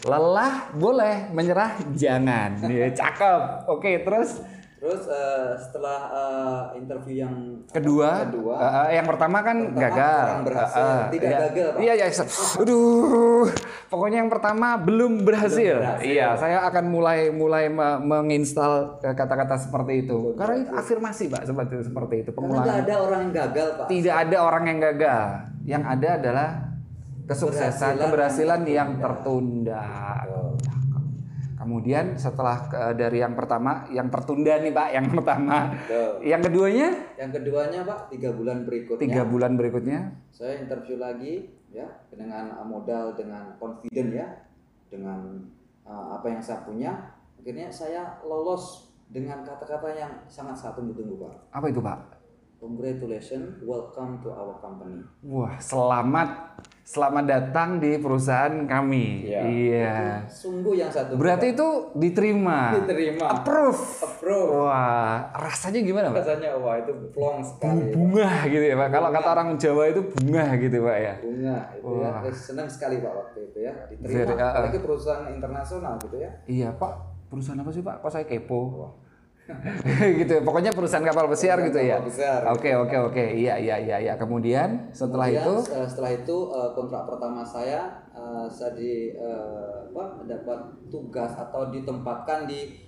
[0.03, 2.59] Lelah boleh, menyerah jangan.
[2.69, 3.41] Ya, cakep.
[3.71, 4.43] Oke terus
[4.83, 10.25] Terus eh, setelah eh, interview yang kedua, kedua eh, eh, yang pertama kan Pertama gagal
[10.43, 10.83] berhasil.
[10.83, 11.39] Eh, eh, Tidak iya.
[11.39, 11.79] gagal, Pak.
[11.79, 12.05] iya iya
[12.59, 13.47] aduh
[13.87, 16.03] pokoknya yang pertama belum berhasil, Belum berhasil.
[16.03, 21.73] iya saya akan mulai mulai me- menginstal kata-kata seperti itu karena itu afirmasi pak seperti
[21.87, 23.85] seperti itu pengulangan nggak ada orang yang gagal pak.
[23.87, 25.23] tidak ada orang yang gagal
[25.63, 26.49] yang ada adalah
[27.23, 29.79] kesuksesan keberhasilan yang tertunda
[31.63, 36.11] Kemudian setelah eh, dari yang pertama, yang tertunda nih Pak, yang pertama, Betul.
[36.27, 36.87] yang keduanya?
[37.15, 39.03] Yang keduanya pak tiga bulan berikutnya.
[39.07, 39.99] Tiga bulan berikutnya.
[40.35, 44.27] Saya interview lagi ya dengan modal dengan confident ya
[44.91, 45.39] dengan
[45.87, 46.91] uh, apa yang saya punya.
[47.39, 51.33] Akhirnya saya lolos dengan kata-kata yang sangat saya tunggu-tunggu pak.
[51.53, 52.22] Apa itu Pak?
[52.63, 55.03] Congratulations, welcome to our company.
[55.27, 56.55] Wah, selamat
[56.87, 59.27] selamat datang di perusahaan kami.
[59.27, 59.41] Iya.
[59.43, 59.95] Iya.
[60.31, 62.71] Sungguh yang satu Berarti itu diterima.
[62.79, 63.83] diterima, Approve.
[63.99, 64.49] approve.
[64.63, 66.23] Wah, rasanya gimana, Pak?
[66.23, 67.91] Rasanya wah itu plong sekali.
[67.91, 68.89] Bunga gitu ya, Pak.
[68.95, 71.13] Kalau kata orang Jawa itu bunga gitu, Pak ya.
[71.19, 72.11] Bunga itu ya.
[72.23, 74.23] Terus senang sekali Pak waktu itu ya diterima.
[74.23, 74.51] Uh, uh.
[74.55, 76.31] Apalagi perusahaan internasional gitu ya.
[76.47, 77.11] Iya, Pak.
[77.27, 77.99] Perusahaan apa sih, Pak?
[77.99, 78.59] Kok saya kepo?
[80.23, 80.41] gitu ya.
[80.41, 81.99] Pokoknya perusahaan kapal pesiar gitu ya.
[81.99, 82.41] kapal pesiar.
[82.55, 83.23] Oke, oke, oke.
[83.23, 84.13] Iya, iya, iya, iya.
[84.15, 87.81] Kemudian setelah Kemudian, itu eh, setelah itu eh, kontrak pertama saya
[88.15, 89.11] eh, saya di
[89.93, 92.79] apa dapat tugas atau ditempatkan di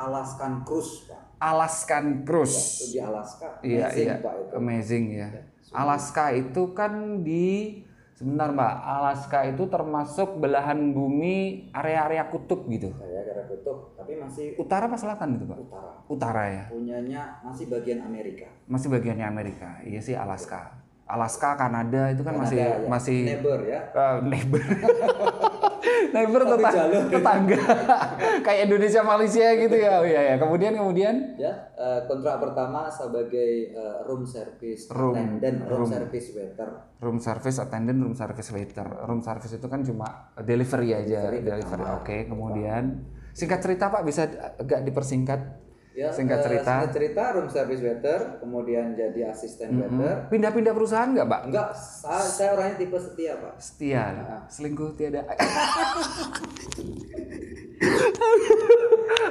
[0.00, 1.20] Alaskan Cruise Pak.
[1.40, 2.84] Alaskan Cruise.
[2.84, 3.48] Itu di Alaska.
[3.64, 4.16] Iya, Amazing, iya.
[4.20, 4.52] Pak itu.
[4.56, 5.28] Amazing ya.
[5.70, 7.80] Alaska itu kan di
[8.20, 12.92] sebentar Mbak, Alaska itu termasuk belahan bumi area-area kutub gitu.
[12.92, 15.56] Kira kutub tapi masih Utara apa selatan gitu, Pak?
[15.56, 15.90] utara.
[16.04, 16.64] Utara ya.
[16.68, 18.44] Punyanya masih bagian Amerika.
[18.68, 19.80] Masih bagiannya Amerika.
[19.80, 20.79] Iya sih Alaska.
[21.10, 22.88] Alaska, Kanada itu kan masih Kanada, ya.
[22.88, 23.80] masih neighbor ya.
[23.88, 24.60] eh, neighbor.
[26.14, 27.02] neighbor tetang- jalur.
[27.08, 27.58] tetangga.
[28.46, 29.90] Kayak Indonesia Malaysia gitu ya.
[29.96, 30.34] Oh, iya ya.
[30.36, 35.90] Kemudian kemudian Ya, eh, kontrak pertama sebagai eh, room service Room- attendant, room, room.
[35.90, 36.68] service waiter.
[36.98, 38.86] room service attendant, room service waiter.
[39.02, 40.06] Room service itu kan cuma
[40.38, 41.84] delivery aja, delivery.
[41.96, 45.69] Oke, kemudian singkat cerita Pak bisa agak dipersingkat.
[46.00, 46.80] Ya, Singkat eh, cerita.
[46.80, 50.32] singkat cerita room service waiter, kemudian jadi asisten waiter.
[50.32, 51.40] Pindah-pindah perusahaan nggak Pak?
[51.52, 53.60] Enggak, saya, saya orangnya tipe setia, Pak.
[53.60, 54.04] Setia,
[54.48, 55.28] selingkuh tiada.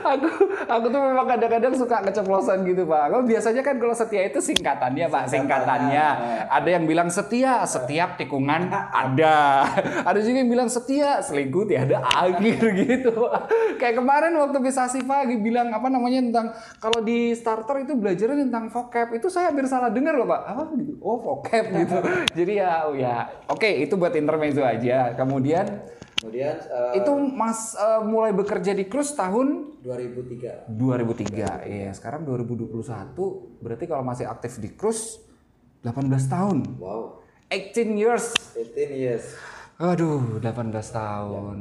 [0.10, 0.28] aku
[0.66, 3.14] aku tuh memang kadang-kadang suka keceplosan gitu pak.
[3.14, 6.06] Kalau biasanya kan kalau setia itu singkatannya pak, singkatannya.
[6.50, 9.66] Ada yang bilang setia setiap tikungan ada.
[10.06, 13.12] Ada juga yang bilang setia selingkuh tiada akhir gitu.
[13.30, 13.42] Pak.
[13.78, 16.48] Kayak kemarin waktu Bisasi pagi bilang apa namanya tentang
[16.82, 20.42] kalau di starter itu belajarnya tentang vocab itu saya hampir salah dengar loh pak.
[20.46, 20.94] Apa gitu?
[21.02, 21.98] Oh vocab gitu.
[22.38, 25.14] Jadi ya oh ya oke itu buat intermezzo aja.
[25.16, 30.68] Kemudian Kemudian eh, itu Mas eh, mulai bekerja di Cruise tahun 2003.
[30.68, 31.64] 2003.
[31.64, 33.16] Iya, sekarang 2021
[33.64, 35.24] berarti kalau masih aktif di Cruise
[35.88, 36.58] 18 tahun.
[36.76, 38.36] Wow, 18 years.
[38.52, 39.26] 18 years.
[39.80, 41.58] Aduh, 18 tahun.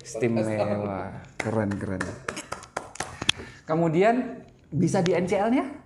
[0.00, 1.20] Istimewa.
[1.36, 2.02] Keren, keren.
[3.68, 4.40] Kemudian
[4.72, 5.81] bisa di NCL-nya?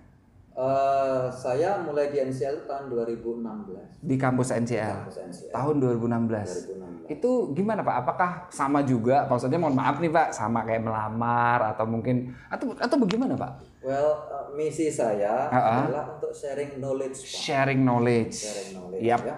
[0.57, 4.01] Eh, saya mulai di NCL tahun 2016.
[4.01, 5.05] Di kampus NCL.
[5.05, 5.53] Kampus NCL.
[5.53, 6.73] Tahun 2016.
[7.05, 7.95] Itu gimana Pak?
[8.01, 9.29] Apakah sama juga?
[9.29, 13.51] Maksudnya mohon maaf nih Pak, sama kayak melamar atau mungkin atau atau bagaimana Pak?
[13.85, 15.81] Well, eh, misi saya Ah, ah.
[15.85, 17.37] adalah untuk sharing knowledge, Pak.
[17.37, 18.33] Sharing knowledge.
[18.35, 19.21] Sharing knowledge Yap.
[19.23, 19.37] ya.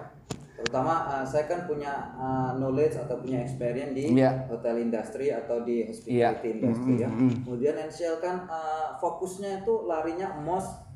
[0.56, 4.48] Terutama eh, saya kan punya eh, knowledge atau punya experience di Iya.
[4.48, 7.12] hotel industry atau di hospitality industry ya.
[7.12, 10.88] Kemudian NCL kan eh, fokusnya itu larinya mostly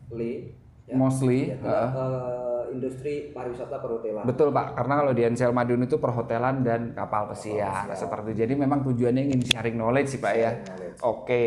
[0.85, 1.53] ya, Mostly.
[1.53, 4.25] ya, ke, eh, industri pariwisata perhotelan.
[4.27, 8.39] Betul Pak, karena kalau di NCL Madiun itu perhotelan dan kapal pesiar seperti itu.
[8.45, 10.51] Jadi memang tujuannya ingin sharing knowledge sih Pak ya.
[10.61, 10.99] knowledge.
[11.01, 11.45] Oke.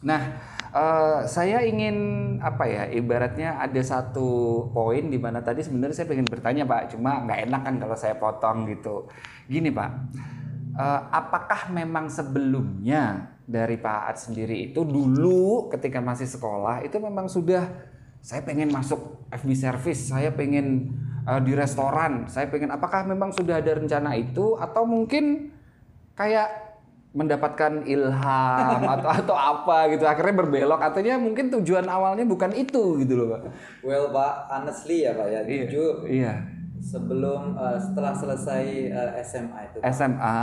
[0.00, 0.20] Nah,
[0.72, 1.96] eh, saya ingin
[2.40, 2.82] apa ya?
[2.88, 7.60] Ibaratnya ada satu poin di mana tadi sebenarnya saya pengen bertanya Pak, cuma nggak enak
[7.66, 9.04] kan kalau saya potong gitu.
[9.50, 9.90] Gini Pak,
[10.80, 17.28] eh, apakah memang sebelumnya dari Pak Aat sendiri itu dulu ketika masih sekolah itu memang
[17.28, 17.66] sudah
[18.20, 20.92] saya pengen masuk FB service, saya pengen
[21.24, 24.60] eh, di restoran, saya pengen apakah memang sudah ada rencana itu?
[24.60, 25.52] Atau mungkin
[26.16, 26.70] kayak
[27.10, 30.78] mendapatkan ilham atau atau apa gitu akhirnya berbelok.
[30.78, 33.40] Artinya mungkin tujuan awalnya bukan itu gitu loh pak.
[33.82, 36.06] Well, Pak, honestly ya, Pak ya, jujur.
[36.06, 40.40] iya sebelum eh, setelah selesai eh, SMA itu, SMA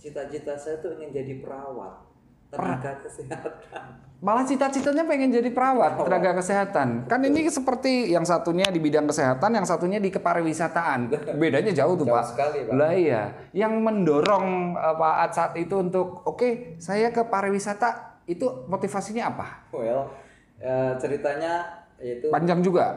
[0.00, 2.08] cita-cita saya tuh ingin jadi perawat
[2.50, 3.52] tenaga kesehatan.
[4.20, 7.08] malah cita-citanya pengen jadi perawat tenaga kesehatan.
[7.08, 11.08] Kan ini seperti yang satunya di bidang kesehatan yang satunya di kepariwisataan.
[11.40, 12.24] Bedanya jauh tuh Jauh pak.
[12.28, 12.72] sekali, Pak.
[12.76, 13.22] lah iya
[13.56, 19.46] yang mendorong eh, Pak Aat saat itu untuk oke saya ke pariwisata itu motivasinya apa?
[19.74, 20.06] Well,
[21.00, 22.96] ceritanya yaitu panjang juga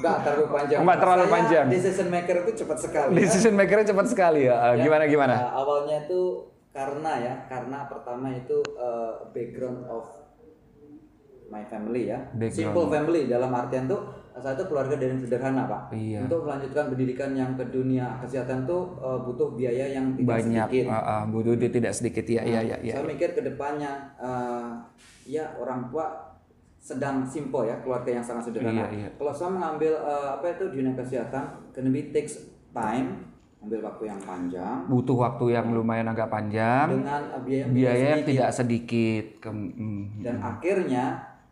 [0.00, 0.80] nggak terlalu panjang.
[0.82, 1.66] Nggak terlalu Saya panjang.
[1.70, 3.12] Decision maker itu cepat sekali.
[3.14, 3.18] ya.
[3.22, 6.20] decision makernya cepat sekali ya, Eh, Ya, gimana gimana eh, awalnya itu
[6.70, 10.06] karena ya, karena pertama itu eh, background of
[11.50, 12.18] my family ya.
[12.32, 12.74] Background.
[12.74, 14.00] Simple family dalam artian tuh
[14.40, 15.82] saya itu keluarga dari yang sederhana pak.
[15.92, 16.24] Iya.
[16.24, 20.84] Untuk melanjutkan pendidikan yang ke dunia kesehatan tuh eh, butuh biaya yang tidak banyak sedikit.
[20.88, 24.68] uh, uh, butuh tidak sedikit ya ya ya ya Saya mikir ke depannya, eh,
[25.28, 26.29] ya orang tua
[26.80, 28.72] sedang simple ya, keluarga yang sangat sederhana.
[28.72, 29.08] Iya, iya.
[29.20, 31.44] Kalau saya mengambil eh, apa itu dunia kesehatan,
[31.92, 32.40] be takes
[32.72, 37.92] time, ambil waktu yang panjang butuh waktu yang lumayan agak panjang dengan eh, biaya, biaya
[38.16, 38.30] yang sedikit.
[38.32, 41.04] tidak sedikit Kem- mm, dan akhirnya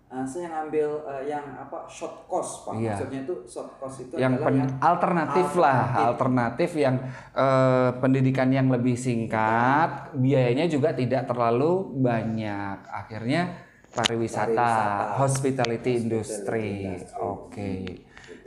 [0.09, 2.97] uh, saya ngambil uh, yang apa short course pak Iya.
[2.97, 6.09] maksudnya itu short course itu yang adalah pen- yang alternatif lah, alternatif.
[6.09, 6.97] alternatif yang
[7.37, 12.89] eh, pendidikan yang lebih singkat, biayanya juga tidak terlalu banyak.
[12.89, 15.17] Akhirnya pariwisata, Pariwisata.
[15.19, 16.67] hospitality industry.
[16.85, 17.21] industry.
[17.21, 17.71] Oke.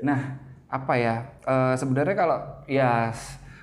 [0.06, 0.38] Nah,
[0.70, 1.16] apa ya?
[1.46, 2.38] eh, sebenarnya kalau
[2.70, 3.12] ya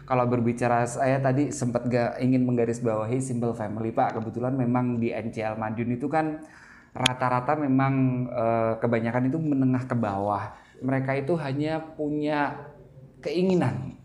[0.09, 4.17] kalau berbicara saya tadi sempat gak ingin menggarisbawahi simple family Pak.
[4.21, 6.41] Kebetulan memang di NCL Madiun itu kan
[6.97, 10.57] rata-rata memang eh, kebanyakan itu menengah ke bawah.
[10.81, 12.55] Mereka itu hanya punya
[13.21, 13.99] keinginan.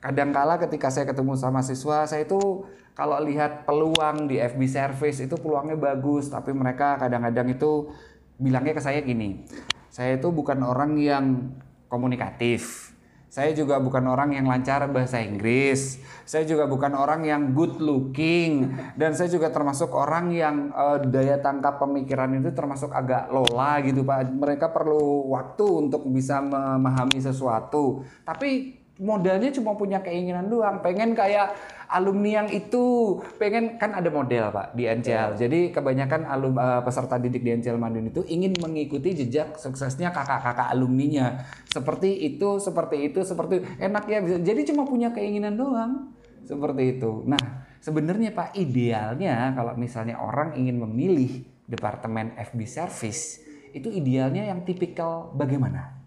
[0.00, 2.64] Kadangkala ketika saya ketemu sama siswa, saya itu
[2.94, 7.88] kalau lihat peluang di FB service itu peluangnya bagus, tapi mereka kadang-kadang itu
[8.36, 9.46] bilangnya ke saya gini.
[9.90, 11.54] Saya itu bukan orang yang
[11.90, 12.90] komunikatif.
[13.30, 16.02] Saya juga bukan orang yang lancar bahasa Inggris.
[16.26, 21.38] Saya juga bukan orang yang good looking dan saya juga termasuk orang yang eh, daya
[21.38, 24.34] tangkap pemikiran itu termasuk agak lola gitu Pak.
[24.34, 28.02] Mereka perlu waktu untuk bisa memahami sesuatu.
[28.26, 31.56] Tapi modalnya cuma punya keinginan doang, pengen kayak
[31.88, 35.40] alumni yang itu, pengen kan ada model Pak di NCL.
[35.40, 40.68] Jadi kebanyakan alum eh, peserta didik di NCL Madiun itu ingin mengikuti jejak suksesnya kakak-kakak
[40.70, 41.42] alumninya.
[41.66, 44.36] Seperti itu, seperti itu, seperti enak ya bisa.
[44.38, 46.12] Jadi cuma punya keinginan doang.
[46.44, 47.24] Seperti itu.
[47.24, 47.40] Nah,
[47.80, 53.40] sebenarnya Pak idealnya kalau misalnya orang ingin memilih departemen FB service,
[53.72, 55.99] itu idealnya yang tipikal bagaimana?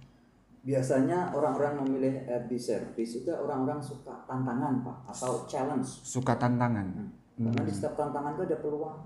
[0.63, 6.87] Biasanya orang-orang memilih FB service itu orang-orang suka tantangan pak atau challenge Suka tantangan.
[7.35, 8.97] karena di setiap tantangan itu ada peluang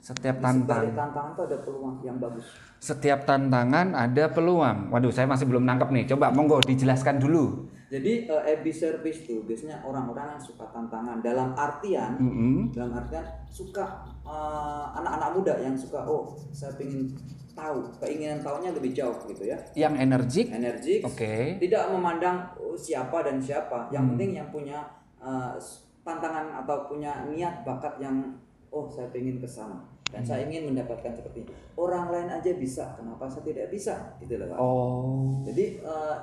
[0.00, 2.46] Setiap tantangan tantangan itu ada peluang yang bagus
[2.80, 4.88] setiap tantangan ada peluang.
[4.88, 6.04] Waduh, saya masih belum nangkep nih.
[6.08, 7.68] Coba monggo dijelaskan dulu.
[7.90, 12.70] jadi eh, FB service itu biasanya orang-orang yang suka tantangan dalam artian Mm-mm.
[12.70, 17.10] dalam artian suka eh, anak-anak muda yang suka oh saya ingin
[17.52, 20.46] tahu keinginan tahunya lebih jauh gitu ya Yang energik.
[20.50, 21.58] energik Oke.
[21.58, 24.10] tidak memandang oh, siapa dan siapa yang Hmm.
[24.14, 24.78] penting yang punya
[25.16, 25.52] uh,
[26.00, 28.16] tantangan atau punya niat bakat yang
[28.68, 30.50] oh saya ingin ke sana dan saya Hmm.
[30.50, 31.52] ingin mendapatkan seperti ini.
[31.74, 34.58] orang lain aja bisa kenapa saya tidak bisa gitu loh Pak.
[34.58, 36.16] Oh, jadi uh,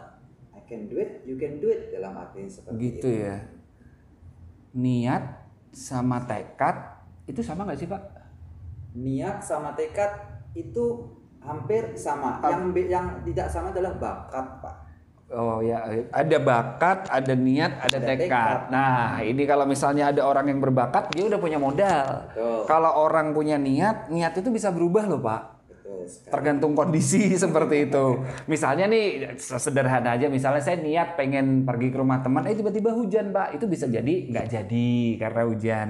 [0.51, 3.37] I can do it you can do it dalam arti seperti gitu itu ya.
[4.73, 5.23] Niat
[5.71, 6.75] sama tekad
[7.25, 8.03] itu sama nggak sih Pak?
[8.93, 10.09] niat sama tekad
[10.51, 11.05] itu
[11.41, 14.75] hampir sama yang yang tidak sama adalah bakat pak
[15.27, 15.83] Oh ya,
[16.15, 18.31] ada bakat, ada niat, ada, Ada tekad.
[18.31, 18.59] tekad.
[18.71, 22.31] Nah, ini kalau misalnya ada orang yang berbakat, dia udah punya modal.
[22.31, 25.41] betul Kalau orang punya niat, niat itu bisa berubah loh Pak.
[25.67, 26.31] betul sekali.
[26.31, 28.23] tergantung kondisi seperti itu.
[28.47, 33.35] Misalnya nih sederhana aja, misalnya saya niat pengen pergi ke rumah teman, eh tiba-tiba hujan
[33.35, 35.87] pak, itu bisa jadi nggak jadi karena hujan.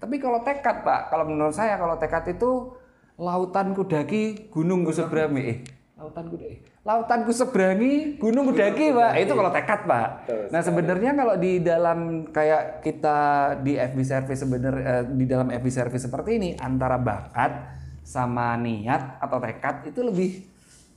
[0.00, 2.72] Tapi kalau tekad pak, kalau menurut saya kalau tekad itu
[3.18, 5.58] lautan kudaki, gunung kuseberangi, eh
[5.98, 10.08] lautan kudaki, lautan kuseberangi, gunung kudaki pak, itu kalau tekad pak.
[10.54, 13.18] Nah sebenarnya kalau di dalam kayak kita
[13.66, 17.74] di FB service sebenarnya di dalam FB service seperti ini antara bakat
[18.06, 20.30] sama niat atau tekad itu lebih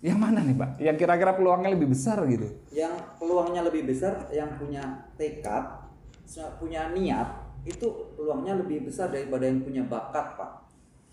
[0.06, 0.70] yang mana nih pak?
[0.78, 2.46] Yang kira-kira peluangnya lebih besar gitu?
[2.70, 5.82] yang peluangnya lebih besar yang punya tekad
[6.62, 7.28] punya niat
[7.68, 10.71] itu peluangnya lebih besar daripada yang punya bakat pak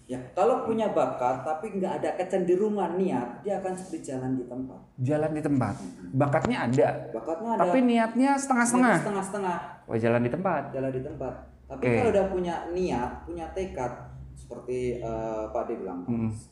[0.09, 4.81] ya kalau punya bakat tapi nggak ada kecenderungan niat dia akan seperti jalan di tempat
[4.99, 5.75] Jalan di tempat,
[6.11, 8.97] bakatnya ada, bakatnya ada tapi niatnya setengah-setengah.
[8.99, 10.63] setengah setengah Oh jalan di tempat.
[10.73, 11.35] jalan di tempat
[11.69, 11.93] tapi Oke.
[11.95, 13.93] kalau udah punya niat punya tekad
[14.35, 16.01] seperti eh, Pak Ade bilang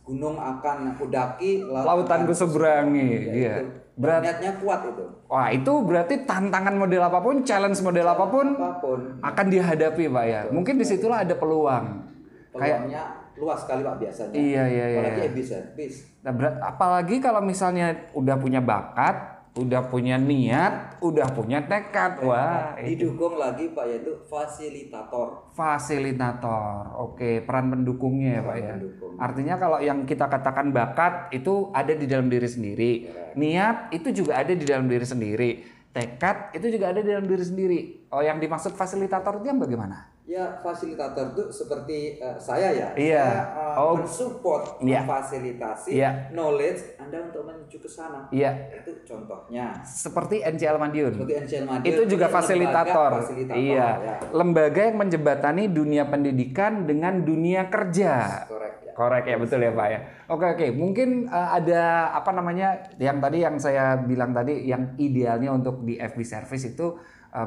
[0.03, 3.55] gunung akan kudaki laut Lautan ku seberangi, Ya, iya.
[3.97, 4.21] Berat.
[4.21, 8.77] niatnya kuat itu Wah itu berarti tantangan model apa pun, challenge model apa pun apa
[8.77, 10.41] pun akan dihadapi pak ya.
[10.53, 12.05] Mungkin di situlah ada peluang.
[12.53, 13.03] Kayak peluangnya
[13.37, 15.29] luas sekali pak biasanya Iya, iya, iya, apalagi iya.
[15.29, 19.15] habis habis Nah, berat- apalagi kalau misalnya udah punya bakat,
[19.55, 26.93] udah punya niat, udah punya tekad, wah itu didukung lagi pak yaitu fasilitator fasilitator.
[26.99, 28.73] Oke, peran pendukungnya ya pak ya.
[28.77, 29.13] pendukung.
[29.17, 32.93] Artinya kalau yang kita katakan bakat itu ada di dalam diri sendiri,
[33.35, 35.51] niat itu juga ada di dalam diri sendiri,
[35.91, 37.79] tekad itu juga ada di dalam diri sendiri.
[38.11, 40.16] Oh, yang dimaksud fasilitator itu yang bagaimana?
[40.27, 43.23] Ya fasilitator itu seperti eh, saya ya Iya.
[43.23, 43.95] saya eh, Oh.
[43.95, 45.07] mensupport Iya.
[45.07, 46.11] memfasilitasi Iya.
[46.31, 51.15] knowledge anda untuk menuju ke sana Iya, itu contohnya seperti NCL Madiun.
[51.15, 53.11] seperti NCL Madiun itu juga ini fasilitator.
[53.15, 53.87] lembaga fasilitator, Iya.
[53.97, 54.15] ya.
[54.29, 58.13] Lembaga yang menjembatani dunia pendidikan dengan dunia kerja.
[58.47, 60.01] korek ya Korek ya betul ya Pak ya.
[60.27, 65.55] Oke oke, mungkin eh, ada apa namanya yang tadi yang saya bilang tadi yang idealnya
[65.55, 66.99] untuk di FB service itu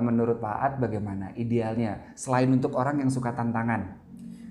[0.02, 4.00] menurut Pak Ad bagaimana idealnya selain untuk orang yang suka tantangan.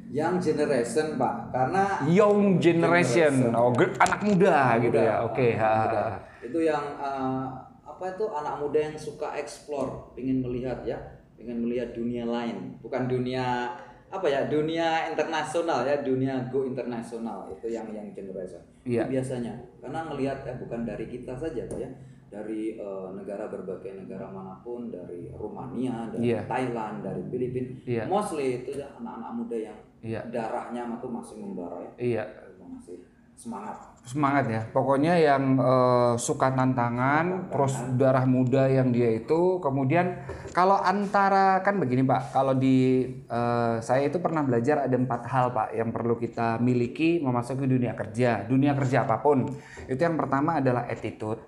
[0.08, 3.52] Young generation pak, karena Young generation, Generation.
[3.52, 5.20] oh anak muda gitu ya.
[5.20, 6.00] muda, Oke, anak ha, muda.
[6.00, 6.16] ha.
[6.40, 7.44] itu yang eh,
[7.84, 10.96] apa itu anak muda yang suka explore, ingin melihat ya,
[11.36, 13.68] ingin melihat dunia lain, bukan dunia
[14.08, 18.64] apa ya dunia internasional ya dunia go internasional itu yang yang generation.
[18.88, 21.90] Itu biasanya karena melihat eh bukan dari kita saja pak ya
[22.28, 26.44] dari eh, negara berbagai negara mana pun dari Rumania dari Iya.
[26.44, 28.04] Thailand dari Filipina Iya.
[28.04, 30.20] mostly itu ya anak-anak muda yang Iya.
[30.28, 32.24] darahnya itu masih membara ya Iya,
[32.60, 32.96] masih
[33.32, 34.62] semangat semangat ya.
[34.72, 39.60] Pokoknya yang eh, suka tantangan, terus darah muda yang dia itu.
[39.60, 40.24] Kemudian
[40.56, 45.52] kalau antara kan begini Pak, kalau di eh, saya itu pernah belajar ada empat hal
[45.52, 49.44] Pak yang perlu kita miliki memasuki dunia kerja, dunia kerja apa pun.
[49.84, 51.38] Itu yang pertama adalah attitude,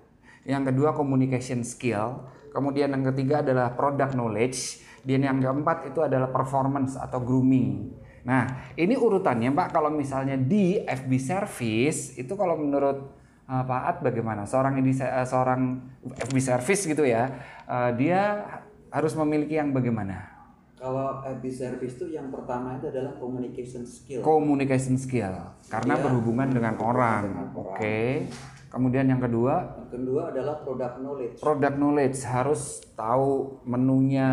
[0.45, 6.29] yang kedua communication skill, kemudian yang ketiga adalah product knowledge, dan yang keempat itu adalah
[6.29, 7.93] performance atau grooming.
[8.21, 13.17] Nah, ini urutannya Pak kalau misalnya di FB service itu kalau menurut
[13.49, 14.45] uh, Pak At bagaimana?
[14.45, 15.81] Seorang ini uh, seorang
[16.29, 17.33] FB service gitu ya,
[17.65, 18.45] uh, dia
[18.93, 20.31] harus memiliki yang bagaimana?
[20.81, 25.29] kalau FB service itu yang pertama itu adalah communication skill Communication skill
[25.69, 27.21] karena Dia berhubungan dengan orang.
[27.29, 27.77] dengan orang.
[28.71, 31.35] Kemudian yang kedua, yang kedua adalah product knowledge.
[31.43, 34.29] Product knowledge harus tahu menunya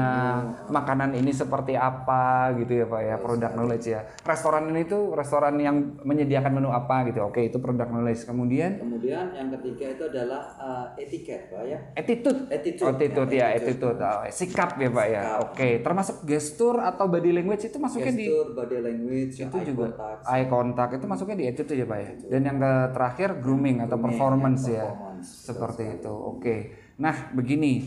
[0.69, 4.05] makanan ini seperti apa gitu ya pak ya product knowledge ya.
[4.29, 7.25] Restoran ini tuh restoran yang menyediakan menu apa gitu?
[7.25, 8.29] Oke itu product knowledge.
[8.29, 8.77] Kemudian?
[8.77, 11.79] Kemudian yang ketiga itu adalah uh, etiket pak ya.
[11.97, 12.41] Attitude.
[12.53, 12.89] Attitude.
[12.93, 13.99] Attitude ya attitude.
[14.05, 15.23] Oh, sikap ya pak ya.
[15.41, 19.87] Oke termasuk gestur atau body language itu masuknya di gesture body language itu eye juga
[19.89, 22.11] contact, eye contact itu masuknya di attitude ya pak ya.
[22.29, 24.85] Dan yang ke terakhir grooming atau performance ya.
[24.93, 25.29] performance.
[25.49, 26.13] seperti itu.
[26.13, 26.57] Oke.
[26.99, 27.87] Nah begini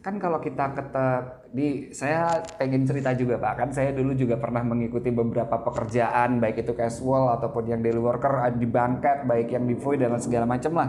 [0.00, 1.06] kan kalau kita kata
[1.52, 3.52] di saya pengen cerita juga pak.
[3.60, 8.40] Kan saya dulu juga pernah mengikuti beberapa pekerjaan baik itu casual ataupun yang daily worker
[8.56, 10.88] di bangket baik yang di void dan segala macam lah.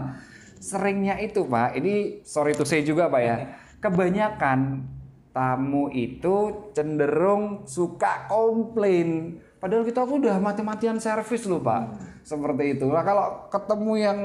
[0.64, 3.38] Seringnya itu pak ini sorry to say juga pak ya.
[3.84, 4.88] Kebanyakan
[5.36, 9.40] tamu itu cenderung suka komplain.
[9.60, 12.00] Padahal kita aku udah mati-matian servis loh pak.
[12.24, 12.88] Seperti itu.
[12.88, 14.20] Nah kalau ketemu yang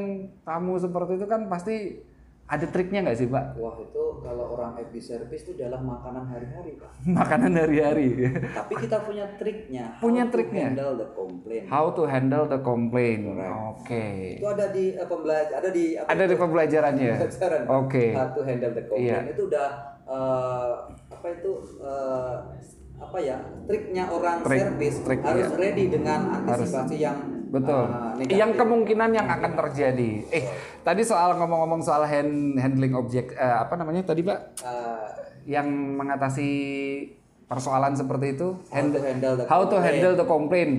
[0.46, 2.07] tamu seperti itu kan pasti
[2.47, 3.59] ada triknya nggak sih pak?
[3.59, 6.91] Wah itu kalau orang FB service itu adalah makanan hari-hari pak.
[7.19, 8.09] Makanan hari-hari.
[8.55, 10.67] Tapi kita punya triknya Punya how to triknya?
[10.71, 11.65] handle the complaint.
[11.67, 13.23] How to handle the complaint.
[13.75, 14.39] Oke.
[14.39, 17.13] Itu ada di uh, pembelajar ada di apa ada di pembelajarannya?
[17.19, 18.05] Pelajaran oke.
[18.15, 19.11] How to handle the complaint.
[19.11, 19.19] Iya.
[19.35, 19.69] itu udah
[20.07, 20.71] uh,
[21.11, 21.51] apa itu
[21.83, 22.35] uh,
[22.97, 23.37] apa ya
[23.69, 25.59] triknya orang Trik- service trik, harus iya.
[25.61, 27.85] ready dengan antisipasi yang Betul.
[27.87, 28.37] uh, negatif.
[28.37, 30.11] yang kemungkinan yang akan terjadi.
[30.29, 30.45] Eh,
[30.83, 34.39] tadi soal ngomong-ngomong soal hand, handling objek eh, apa namanya tadi, Pak?
[34.63, 35.07] Uh,
[35.47, 36.51] Yang mengatasi
[37.47, 39.87] persoalan seperti itu, how to handle the how to complaint.
[39.87, 40.73] handle the complaint.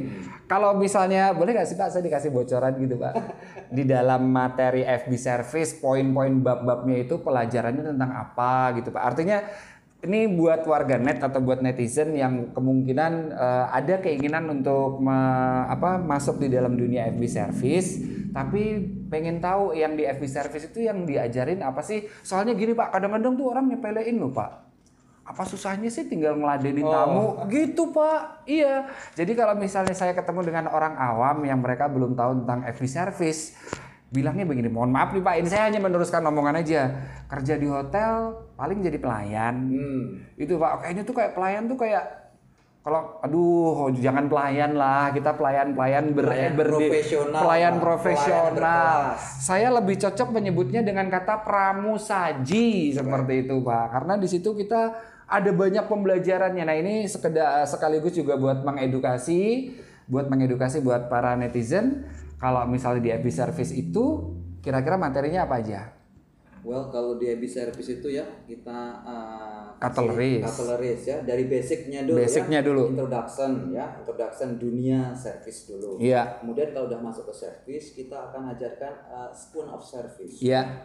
[0.48, 3.14] Kalau misalnya boleh nggak sih Pak saya dikasih bocoran gitu Pak
[3.76, 9.00] di dalam materi FB service poin-poin bab-babnya itu pelajarannya tentang apa gitu Pak.
[9.00, 9.40] Artinya
[10.06, 15.98] ini buat warga net atau buat netizen yang kemungkinan eh, ada keinginan untuk me- apa
[15.98, 17.90] masuk di dalam dunia FB service
[18.38, 18.78] tapi
[19.10, 22.06] pengen tahu yang di FB service itu yang diajarin apa sih?
[22.22, 24.68] Soalnya gini Pak, kadang-kadang tuh orang nyepelein loh Pak.
[25.28, 27.44] Apa susahnya sih tinggal ngeladenin tamu?
[27.52, 28.48] Gitu pak.
[28.48, 28.88] Iya.
[29.12, 33.52] Jadi kalau misalnya saya ketemu dengan orang awam yang mereka belum tahu tentang FB service
[34.08, 36.82] bilangnya begini mohon maaf nih pak ini saya hanya meneruskan omongan aja.
[37.28, 39.56] Kerja di hotel paling jadi pelayan.
[39.67, 40.04] Hmm.
[40.36, 42.06] itu pak kayaknya tuh kayak pelayan tuh kayak
[42.88, 48.98] kalau aduh jangan pelayan lah kita pelayan pelayan ber, Pelayan berde- profesional, pelayan profesional.
[49.12, 53.86] Pelayan saya lebih cocok menyebutnya dengan kata pramusaji seperti itu pak.
[53.91, 54.96] Karena di situ kita
[55.28, 56.63] ada banyak pembelajarannya.
[56.63, 59.76] Nah ini sekedar sekaligus juga buat mengedukasi
[60.08, 64.06] buat mengedukasi buat para netizen kalau misalnya di FB service itu
[64.60, 65.82] kira-kira materinya apa aja
[66.67, 68.76] Well, kalau di FB service itu ya kita
[69.08, 70.43] uh, Cutleries.
[70.43, 72.65] kasih cutleries ya dari basicnya dulu Basicnya ya.
[72.65, 72.84] dulu.
[72.91, 75.95] Introduction ya, introduction dunia service dulu.
[75.95, 80.43] iya Kemudian kalau udah masuk ke service, kita akan ajarkan uh, spoon of service.
[80.43, 80.84] iya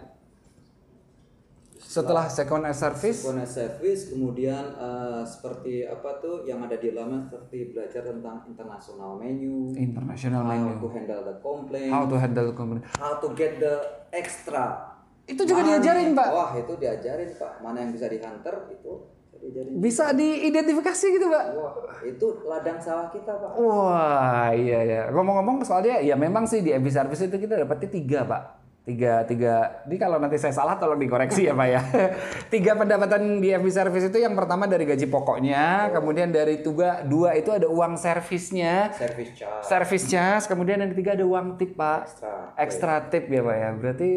[1.83, 3.21] setelah second service?
[3.27, 8.47] Spoon of service, kemudian uh, seperti apa tuh yang ada di dalamnya seperti belajar tentang
[8.47, 10.73] international menu, international how menu.
[10.79, 12.85] to handle the complaint, how to handle complaint.
[12.97, 13.75] How to get the
[14.14, 14.95] extra.
[15.23, 16.29] itu juga Mana- diajarin pak.
[16.35, 17.53] Wah itu diajarin pak.
[17.62, 18.92] Mana yang bisa dihantar itu
[19.38, 19.70] diajarin.
[19.78, 21.45] bisa diidentifikasi gitu pak.
[21.55, 23.53] Wah itu ladang sawah kita pak.
[23.55, 28.20] Wah iya ya ngomong-ngomong soalnya ya memang sih di FB service itu kita dapetnya tiga
[28.26, 29.87] pak tiga tiga.
[29.87, 31.80] Ini kalau nanti saya salah tolong dikoreksi ya pak ya.
[32.55, 37.39] Tiga pendapatan di FB service itu yang pertama dari gaji pokoknya kemudian dari tuga dua
[37.39, 38.91] itu ada uang servisnya.
[38.91, 39.62] Service charge.
[39.62, 42.11] Service charge kemudian yang ketiga ada uang tip pak.
[42.11, 42.35] Extra.
[42.59, 43.70] ekstra tip ya pak ya.
[43.70, 44.11] Berarti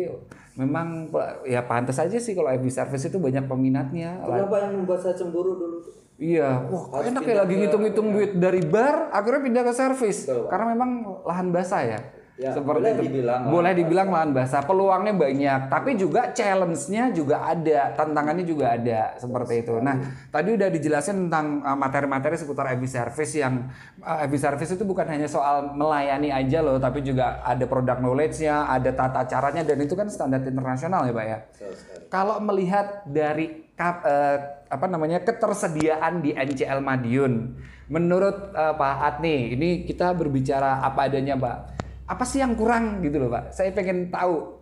[0.57, 1.13] memang
[1.45, 4.17] ya pantas aja sih kalau FB service itu banyak peminatnya.
[4.25, 5.77] Kenapa yang membuat saya cemburu dulu?
[6.15, 10.23] Iya, wah Harus enak ya lagi ngitung-ngitung duit dari bar, akhirnya pindah ke servis.
[10.47, 10.89] Karena memang
[11.27, 11.99] lahan basah ya.
[12.35, 14.59] Ya, boleh dibilang lahan boleh dibilang lahan basah.
[14.67, 19.79] Peluangnya banyak, tapi juga challenge-nya juga ada, tantangannya juga ada seperti itu.
[19.79, 23.71] Nah, tadi udah dijelasin tentang uh, materi-materi seputar EV service yang
[24.03, 28.67] uh, EV service itu bukan hanya soal melayani aja loh, tapi juga ada product knowledge-nya,
[28.67, 31.37] ada tata caranya dan itu kan standar internasional ya, Pak ya.
[32.11, 37.55] Kalau melihat dari kap- eh, apa namanya ketersediaan di NCL Madiun,
[37.87, 41.74] menurut eh, Pak At nih, ini kita berbicara apa adanya, Pak.
[42.05, 43.49] Apa sih yang kurang gitu loh, Pak?
[43.49, 44.61] Saya pengen tahu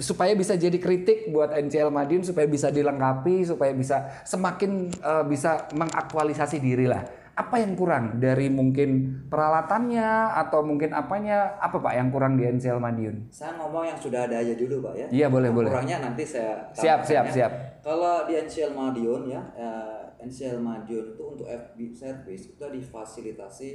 [0.00, 5.68] supaya bisa jadi kritik buat NCL Madiun supaya bisa dilengkapi, supaya bisa semakin eh, bisa
[5.72, 7.04] mengaktualisasi diri lah.
[7.38, 11.54] Apa yang kurang dari mungkin peralatannya atau mungkin apanya?
[11.62, 13.30] Apa Pak yang kurang di NCL Madiun?
[13.30, 15.06] Saya ngomong yang sudah ada aja dulu, Pak ya.
[15.06, 15.70] Iya, boleh, Nah, boleh.
[15.70, 17.46] Kurangnya nanti saya Siap, siap, ya.
[17.46, 17.52] siap.
[17.80, 23.70] Kalau di NCL Madiun ya, eh, NCL Madiun itu untuk FB service itu difasilitasi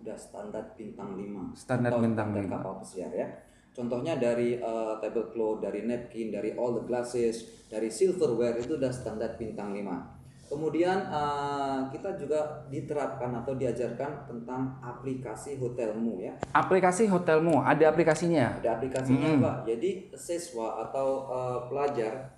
[0.00, 2.56] sudah standar bintang 5 Standar bintang lima.
[2.56, 3.28] kapal pesiar ya.
[3.70, 9.36] Contohnya dari eh, tablecloth, dari napkin, dari all the glasses, dari silverware itu udah standar
[9.36, 10.50] bintang 5.
[10.50, 16.34] Kemudian eh, kita juga diterapkan atau diajarkan tentang aplikasi hotelmu ya.
[16.50, 18.58] Aplikasi hotelmu, ada aplikasinya?
[18.58, 19.56] Ada aplikasinya Pak.
[19.68, 22.34] Jadi siswa atau uh, pelajar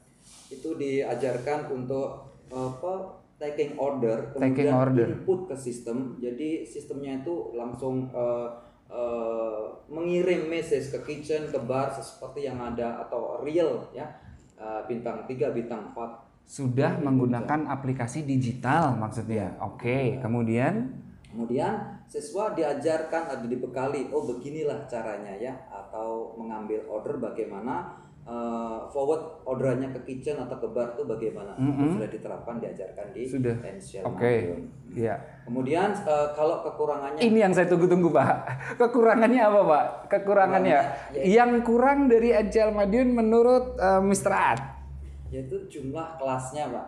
[0.52, 5.10] itu diajarkan untuk uh, apa taking order Taking order.
[5.10, 6.14] input ke sistem.
[6.22, 8.54] Jadi sistemnya itu langsung uh,
[8.86, 14.06] uh, mengirim message ke kitchen, ke bar seperti yang ada atau real ya.
[14.54, 19.58] Uh, bintang 3, bintang 4 Sudah menggunakan aplikasi digital maksudnya.
[19.58, 27.96] Oke, kemudian Kemudian siswa diajarkan atau dibekali, oh beginilah caranya ya, atau mengambil order bagaimana,
[28.26, 33.22] uh, forward orderannya ke kitchen atau ke bar itu bagaimana, itu sudah diterapkan diajarkan di
[33.26, 33.56] Sudah.
[34.06, 34.34] Oke.
[34.34, 34.62] Madiun.
[34.92, 35.14] Iya.
[35.42, 38.30] Kemudian uh, kalau kekurangannya, Ini yang saya tunggu-tunggu, Pak.
[38.80, 39.84] Kekurangannya apa, Pak?
[40.12, 40.78] Kekurangannya
[41.24, 44.32] yang kurang dari NCL Madiun menurut eh, Mr.
[44.32, 44.60] Ad.
[45.32, 46.86] yaitu jumlah kelasnya pak.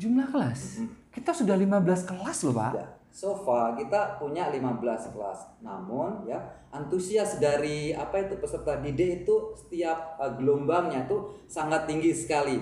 [0.00, 0.80] Jumlah kelas.
[1.12, 2.72] Kita sudah 15 kelas loh, Pak.
[2.74, 5.38] Ya, so far kita punya 15 kelas.
[5.62, 6.42] Namun ya
[6.74, 12.58] antusias dari apa itu peserta didik itu setiap uh, gelombangnya tuh sangat tinggi sekali.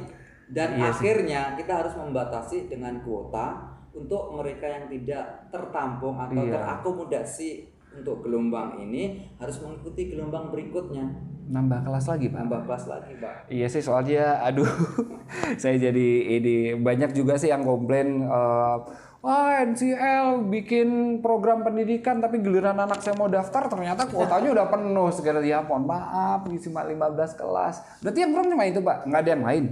[0.52, 6.60] Dan Iya akhirnya kita harus membatasi dengan kuota untuk mereka yang tidak tertampung atau Iya.
[6.60, 11.08] terakomodasi untuk gelombang ini harus mengikuti gelombang berikutnya.
[11.52, 12.38] Nambah kelas lagi, Pak.
[12.44, 13.34] Nambah kelas lagi, Pak.
[13.52, 14.68] Iya sih soalnya aduh
[15.60, 16.08] saya jadi
[16.40, 18.76] ini banyak juga sih yang komplain eh,
[19.22, 25.08] wah NCL bikin program pendidikan tapi giliran anak saya mau daftar ternyata kuotanya udah penuh
[25.14, 29.30] segala ya mohon maaf cuma 15 kelas berarti yang kurang cuma itu pak nggak ada
[29.30, 29.66] yang lain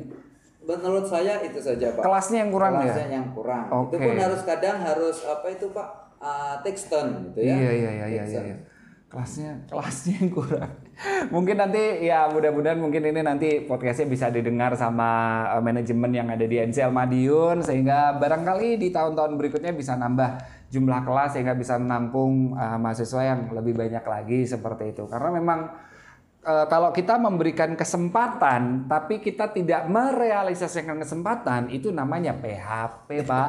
[0.60, 2.04] Menurut saya itu saja, Pak.
[2.04, 3.64] kelasnya yang kurang ya kelasnya yang kurang.
[3.72, 3.96] Oke.
[3.96, 5.88] Itu pun harus kadang harus apa itu Pak
[6.20, 7.56] uh, text turn gitu ya.
[7.56, 8.42] Iya iya iya iya Text iya.
[8.44, 8.56] iya.
[9.10, 10.70] Kelasnya kelasnya yang kurang.
[11.32, 16.44] Mungkin nanti ya mudah-mudahan mungkin ini nanti podcastnya bisa didengar sama eh, manajemen yang ada
[16.44, 22.52] di NCL Madiun sehingga barangkali di tahun-tahun berikutnya bisa nambah jumlah kelas sehingga bisa menampung
[22.52, 25.08] eh, mahasiswa yang lebih banyak lagi seperti itu.
[25.08, 25.72] Karena memang
[26.44, 33.48] eh, kalau kita memberikan kesempatan tapi kita tidak merealisasikan kesempatan itu namanya PHP Pak.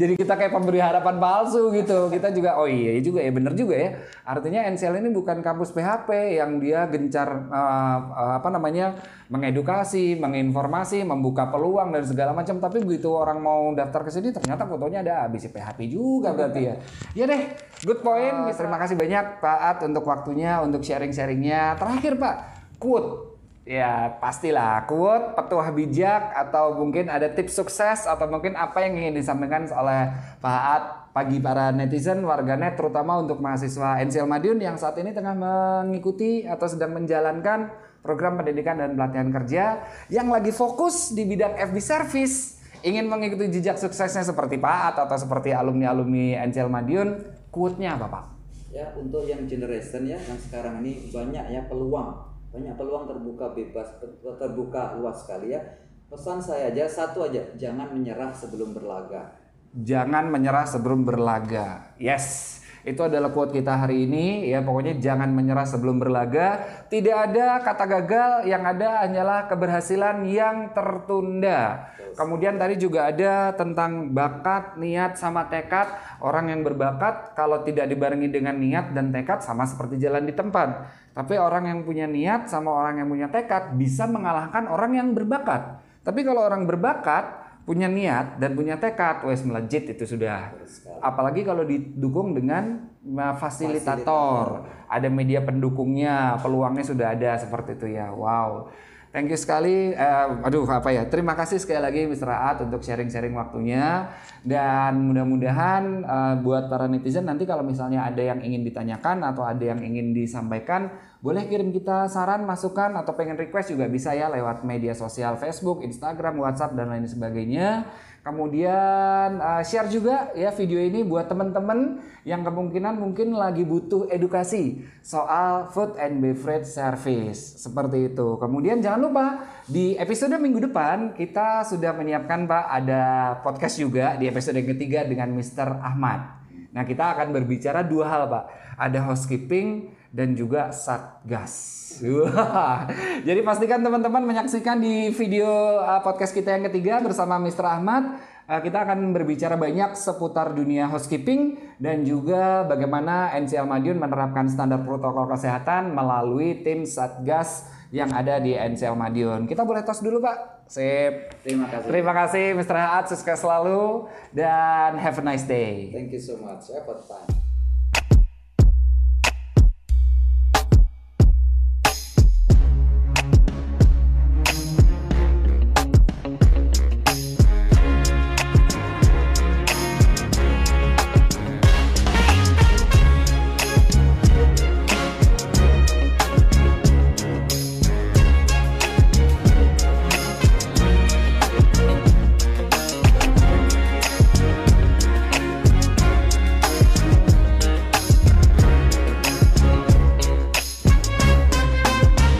[0.00, 2.08] Jadi kita kayak pemberi harapan palsu gitu.
[2.08, 3.90] Kita juga oh iya juga ya bener juga ya.
[4.26, 7.98] Artinya NCL ini bukan kampus PHP yang dia gencar eh,
[8.42, 8.98] apa namanya
[9.30, 12.58] mengedukasi, menginformasi, membuka peluang dan segala macam.
[12.58, 16.74] Tapi begitu orang mau daftar ke sini ternyata fotonya ada habis PHP juga berarti ya.
[17.14, 17.54] Ya deh,
[17.86, 18.50] good point.
[18.50, 21.78] Terima kasih banyak Pak At untuk waktunya, untuk sharing-sharingnya.
[21.78, 22.34] Terakhir Pak,
[22.82, 23.38] quote.
[23.66, 29.18] Ya pastilah quote petuah bijak atau mungkin ada tips sukses atau mungkin apa yang ingin
[29.18, 30.06] disampaikan oleh
[30.38, 35.32] Pak At bagi para netizen warganet terutama untuk mahasiswa NCL Madiun yang saat ini tengah
[35.32, 37.72] mengikuti atau sedang menjalankan
[38.04, 39.64] program pendidikan dan pelatihan kerja
[40.12, 45.16] yang lagi fokus di bidang FB service ingin mengikuti jejak suksesnya seperti Pak At atau
[45.16, 47.08] seperti alumni-alumni NCL Madiun
[47.48, 48.24] quote-nya apa Pak?
[48.68, 52.12] Ya untuk yang generation ya yang sekarang ini banyak ya peluang
[52.52, 53.88] banyak peluang terbuka bebas
[54.20, 55.64] terbuka luas sekali ya.
[56.12, 59.45] Pesan saya aja satu aja jangan menyerah sebelum berlaga.
[59.76, 61.92] Jangan menyerah sebelum berlaga.
[62.00, 62.56] Yes.
[62.86, 66.62] Itu adalah quote kita hari ini ya pokoknya jangan menyerah sebelum berlaga.
[66.86, 71.90] Tidak ada kata gagal, yang ada hanyalah keberhasilan yang tertunda.
[72.14, 75.90] Kemudian tadi juga ada tentang bakat, niat sama tekad.
[76.22, 80.86] Orang yang berbakat kalau tidak dibarengi dengan niat dan tekad sama seperti jalan di tempat.
[81.10, 85.82] Tapi orang yang punya niat sama orang yang punya tekad bisa mengalahkan orang yang berbakat.
[86.06, 90.54] Tapi kalau orang berbakat punya niat dan punya tekad, wes melejit itu sudah.
[91.02, 98.14] Apalagi kalau didukung dengan uh, fasilitator, ada media pendukungnya, peluangnya sudah ada seperti itu ya.
[98.14, 98.70] Wow.
[99.16, 99.96] Thank you sekali.
[99.96, 101.08] Uh, aduh apa ya?
[101.08, 102.28] Terima kasih sekali lagi Mr.
[102.28, 104.12] Aat untuk sharing-sharing waktunya
[104.44, 109.64] dan mudah-mudahan uh, buat para netizen nanti kalau misalnya ada yang ingin ditanyakan atau ada
[109.64, 110.92] yang ingin disampaikan,
[111.24, 115.80] boleh kirim kita saran, masukan atau pengen request juga bisa ya lewat media sosial Facebook,
[115.80, 117.88] Instagram, WhatsApp dan lain sebagainya.
[118.26, 124.82] Kemudian uh, share juga ya video ini buat teman-teman yang kemungkinan mungkin lagi butuh edukasi
[124.98, 128.34] soal food and beverage service seperti itu.
[128.42, 129.26] Kemudian jangan lupa
[129.70, 133.02] di episode minggu depan kita sudah menyiapkan Pak ada
[133.46, 135.78] podcast juga di episode yang ketiga dengan Mr.
[135.78, 136.42] Ahmad.
[136.74, 138.44] Nah kita akan berbicara dua hal Pak.
[138.74, 141.54] Ada housekeeping dan juga satgas.
[143.28, 147.64] Jadi pastikan teman-teman menyaksikan di video uh, podcast kita yang ketiga bersama Mr.
[147.64, 148.20] Ahmad.
[148.46, 154.86] Uh, kita akan berbicara banyak seputar dunia housekeeping dan juga bagaimana NCL Madiun menerapkan standar
[154.86, 159.40] protokol kesehatan melalui tim satgas yang ada di NCL Madiun.
[159.50, 160.66] Kita boleh tos dulu Pak.
[160.66, 161.42] Sip.
[161.46, 161.86] Terima kasih.
[161.90, 162.76] Terima kasih Mr.
[162.76, 165.94] Haat, sukses selalu dan have a nice day.
[165.94, 166.70] Thank you so much.
[166.74, 167.45] Have fun.